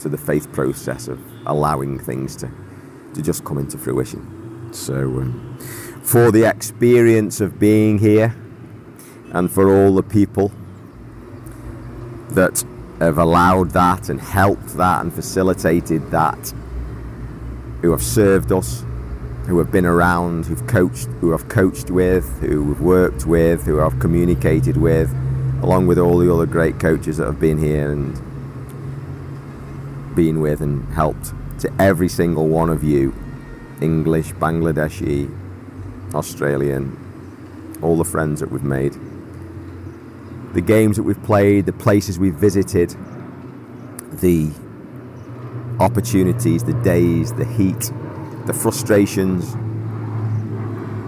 to 0.00 0.08
the 0.08 0.18
faith 0.18 0.52
process 0.52 1.08
of 1.08 1.18
allowing 1.46 1.98
things 1.98 2.36
to, 2.36 2.50
to 3.14 3.22
just 3.22 3.44
come 3.44 3.58
into 3.58 3.78
fruition. 3.78 4.68
So, 4.72 4.96
um, 4.96 5.58
for 6.02 6.30
the 6.30 6.44
experience 6.44 7.40
of 7.40 7.58
being 7.58 7.98
here 7.98 8.34
and 9.32 9.50
for 9.50 9.74
all 9.74 9.94
the 9.94 10.02
people 10.02 10.52
that 12.30 12.62
have 13.04 13.18
allowed 13.18 13.70
that 13.70 14.08
and 14.08 14.20
helped 14.20 14.76
that 14.76 15.00
and 15.02 15.12
facilitated 15.12 16.10
that, 16.10 16.52
who 17.82 17.90
have 17.90 18.02
served 18.02 18.52
us, 18.52 18.84
who 19.46 19.58
have 19.58 19.70
been 19.70 19.86
around, 19.86 20.46
who've 20.46 20.66
coached, 20.66 21.06
who 21.20 21.30
have 21.32 21.48
coached 21.48 21.90
with, 21.90 22.40
who 22.40 22.64
we've 22.64 22.80
worked 22.80 23.26
with, 23.26 23.64
who 23.64 23.80
I've 23.80 23.98
communicated 23.98 24.76
with, 24.76 25.12
along 25.62 25.86
with 25.86 25.98
all 25.98 26.18
the 26.18 26.32
other 26.32 26.46
great 26.46 26.80
coaches 26.80 27.18
that 27.18 27.26
have 27.26 27.40
been 27.40 27.58
here 27.58 27.90
and 27.90 28.14
been 30.14 30.40
with 30.40 30.60
and 30.60 30.92
helped 30.94 31.32
to 31.60 31.72
every 31.78 32.08
single 32.08 32.48
one 32.48 32.70
of 32.70 32.84
you 32.84 33.14
English, 33.80 34.32
Bangladeshi, 34.34 35.28
Australian, 36.14 36.96
all 37.82 37.96
the 37.96 38.04
friends 38.04 38.40
that 38.40 38.50
we've 38.50 38.62
made, 38.62 38.96
the 40.54 40.60
games 40.60 40.96
that 40.96 41.02
we've 41.02 41.22
played, 41.24 41.66
the 41.66 41.72
places 41.72 42.18
we've 42.18 42.34
visited, 42.34 42.94
the 44.20 44.50
opportunities, 45.80 46.62
the 46.62 46.72
days, 46.82 47.32
the 47.32 47.44
heat, 47.44 47.92
the 48.46 48.54
frustrations, 48.54 49.54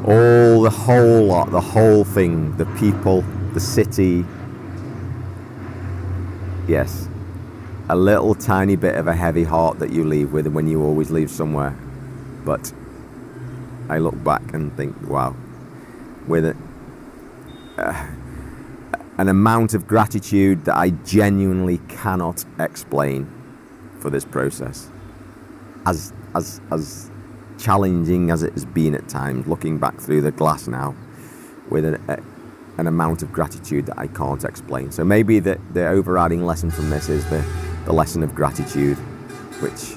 all 0.04 0.62
the 0.62 0.70
whole 0.70 1.26
lot, 1.26 1.50
the 1.52 1.60
whole 1.60 2.04
thing, 2.04 2.56
the 2.56 2.66
people, 2.76 3.22
the 3.52 3.60
city. 3.60 4.24
Yes, 6.66 7.08
a 7.88 7.94
little 7.94 8.34
tiny 8.34 8.74
bit 8.74 8.96
of 8.96 9.06
a 9.06 9.14
heavy 9.14 9.44
heart 9.44 9.78
that 9.78 9.90
you 9.90 10.04
leave 10.04 10.32
with 10.32 10.48
when 10.48 10.66
you 10.66 10.82
always 10.82 11.12
leave 11.12 11.30
somewhere. 11.30 11.76
But 12.44 12.72
I 13.88 13.98
look 13.98 14.22
back 14.24 14.54
and 14.54 14.76
think, 14.76 15.00
wow, 15.08 15.36
with 16.26 16.44
it, 16.44 16.56
uh, 17.78 18.06
an 19.18 19.28
amount 19.28 19.74
of 19.74 19.86
gratitude 19.86 20.64
that 20.66 20.76
I 20.76 20.90
genuinely 20.90 21.78
cannot 21.88 22.44
explain 22.58 23.30
for 23.98 24.10
this 24.10 24.24
process. 24.24 24.90
As 25.86 26.12
as 26.34 26.60
as 26.70 27.10
challenging 27.58 28.30
as 28.30 28.42
it 28.42 28.52
has 28.52 28.64
been 28.64 28.94
at 28.94 29.08
times, 29.08 29.46
looking 29.46 29.78
back 29.78 29.98
through 29.98 30.20
the 30.20 30.30
glass 30.30 30.68
now, 30.68 30.94
with 31.70 31.84
a, 31.84 32.00
a, 32.08 32.18
an 32.78 32.86
amount 32.86 33.22
of 33.22 33.32
gratitude 33.32 33.86
that 33.86 33.98
I 33.98 34.06
can't 34.06 34.44
explain. 34.44 34.92
So 34.92 35.04
maybe 35.04 35.38
the, 35.38 35.58
the 35.72 35.88
overriding 35.88 36.44
lesson 36.44 36.70
from 36.70 36.90
this 36.90 37.08
is 37.08 37.24
the 37.30 37.44
the 37.86 37.92
lesson 37.92 38.22
of 38.24 38.34
gratitude, 38.34 38.98
which 39.60 39.96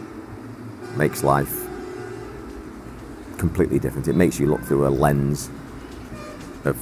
makes 0.95 1.23
life 1.23 1.65
completely 3.37 3.79
different. 3.79 4.07
It 4.07 4.15
makes 4.15 4.39
you 4.39 4.45
look 4.45 4.61
through 4.61 4.87
a 4.87 4.89
lens 4.89 5.49
of 6.65 6.77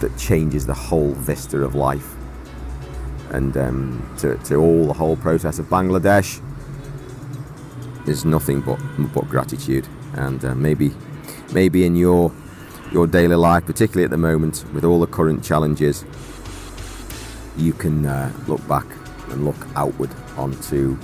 that 0.00 0.16
changes 0.18 0.66
the 0.66 0.74
whole 0.74 1.12
vista 1.12 1.58
of 1.58 1.74
life. 1.74 2.14
And 3.30 3.56
um, 3.56 4.14
to, 4.18 4.36
to 4.44 4.56
all 4.56 4.86
the 4.86 4.92
whole 4.92 5.16
process 5.16 5.58
of 5.58 5.66
Bangladesh 5.66 6.40
there's 8.04 8.24
nothing 8.24 8.60
but 8.60 8.78
but 9.12 9.28
gratitude. 9.28 9.88
And 10.14 10.44
uh, 10.44 10.54
maybe 10.54 10.92
maybe 11.52 11.84
in 11.84 11.96
your 11.96 12.32
your 12.92 13.06
daily 13.06 13.36
life, 13.36 13.66
particularly 13.66 14.04
at 14.04 14.10
the 14.10 14.18
moment 14.18 14.64
with 14.72 14.84
all 14.84 15.00
the 15.00 15.06
current 15.06 15.42
challenges, 15.42 16.04
you 17.56 17.72
can 17.72 18.06
uh, 18.06 18.32
look 18.46 18.66
back 18.68 18.86
and 19.30 19.44
look 19.44 19.56
outward 19.74 20.10
onto 20.36 20.96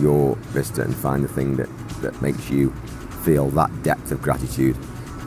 your 0.00 0.36
vista 0.52 0.82
and 0.82 0.94
find 0.94 1.22
the 1.22 1.28
thing 1.28 1.56
that, 1.56 1.68
that 2.00 2.20
makes 2.22 2.50
you 2.50 2.70
feel 3.24 3.48
that 3.50 3.70
depth 3.82 4.10
of 4.10 4.22
gratitude. 4.22 4.76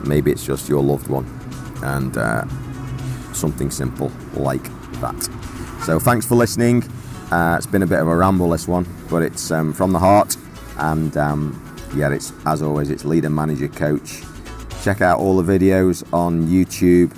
Maybe 0.04 0.32
it's 0.32 0.44
just 0.44 0.68
your 0.68 0.82
loved 0.82 1.08
one. 1.08 1.26
And 1.82 2.16
uh, 2.16 2.44
something 3.34 3.70
simple 3.70 4.10
like 4.34 4.64
that. 5.00 5.28
So 5.84 5.98
thanks 5.98 6.26
for 6.26 6.34
listening. 6.34 6.84
Uh, 7.30 7.56
it's 7.56 7.66
been 7.66 7.82
a 7.82 7.86
bit 7.86 7.98
of 7.98 8.08
a 8.08 8.14
ramble 8.14 8.50
this 8.50 8.68
one, 8.68 8.86
but 9.08 9.22
it's 9.22 9.50
um, 9.50 9.72
from 9.72 9.92
the 9.92 9.98
heart, 9.98 10.36
and 10.78 11.16
um, 11.16 11.58
yeah, 11.94 12.12
it's 12.12 12.32
as 12.46 12.62
always, 12.62 12.90
it's 12.90 13.04
leader, 13.04 13.30
manager, 13.30 13.68
coach. 13.68 14.22
Check 14.82 15.00
out 15.00 15.18
all 15.18 15.40
the 15.40 15.58
videos 15.58 16.04
on 16.12 16.46
YouTube. 16.48 17.16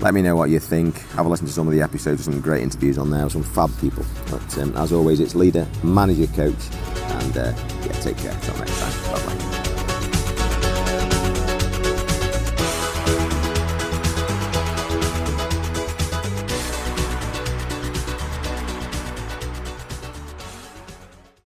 Let 0.00 0.12
me 0.12 0.20
know 0.20 0.36
what 0.36 0.50
you 0.50 0.58
think. 0.58 0.98
Have 1.12 1.24
a 1.24 1.28
listen 1.28 1.46
to 1.46 1.52
some 1.52 1.66
of 1.66 1.72
the 1.72 1.80
episodes. 1.80 2.24
Some 2.24 2.40
great 2.40 2.62
interviews 2.62 2.98
on 2.98 3.10
there. 3.10 3.28
Some 3.30 3.42
fab 3.42 3.70
people. 3.80 4.04
But 4.30 4.58
um, 4.58 4.76
as 4.76 4.92
always, 4.92 5.20
it's 5.20 5.34
leader, 5.34 5.66
manager, 5.82 6.26
coach, 6.34 6.70
and 6.96 7.38
uh, 7.38 7.54
yeah, 7.82 7.92
take 8.00 8.18
care. 8.18 8.32
Until 8.32 8.58
next 8.58 8.78
time. 8.78 9.12
Bye 9.14 9.26
bye. 9.26 9.45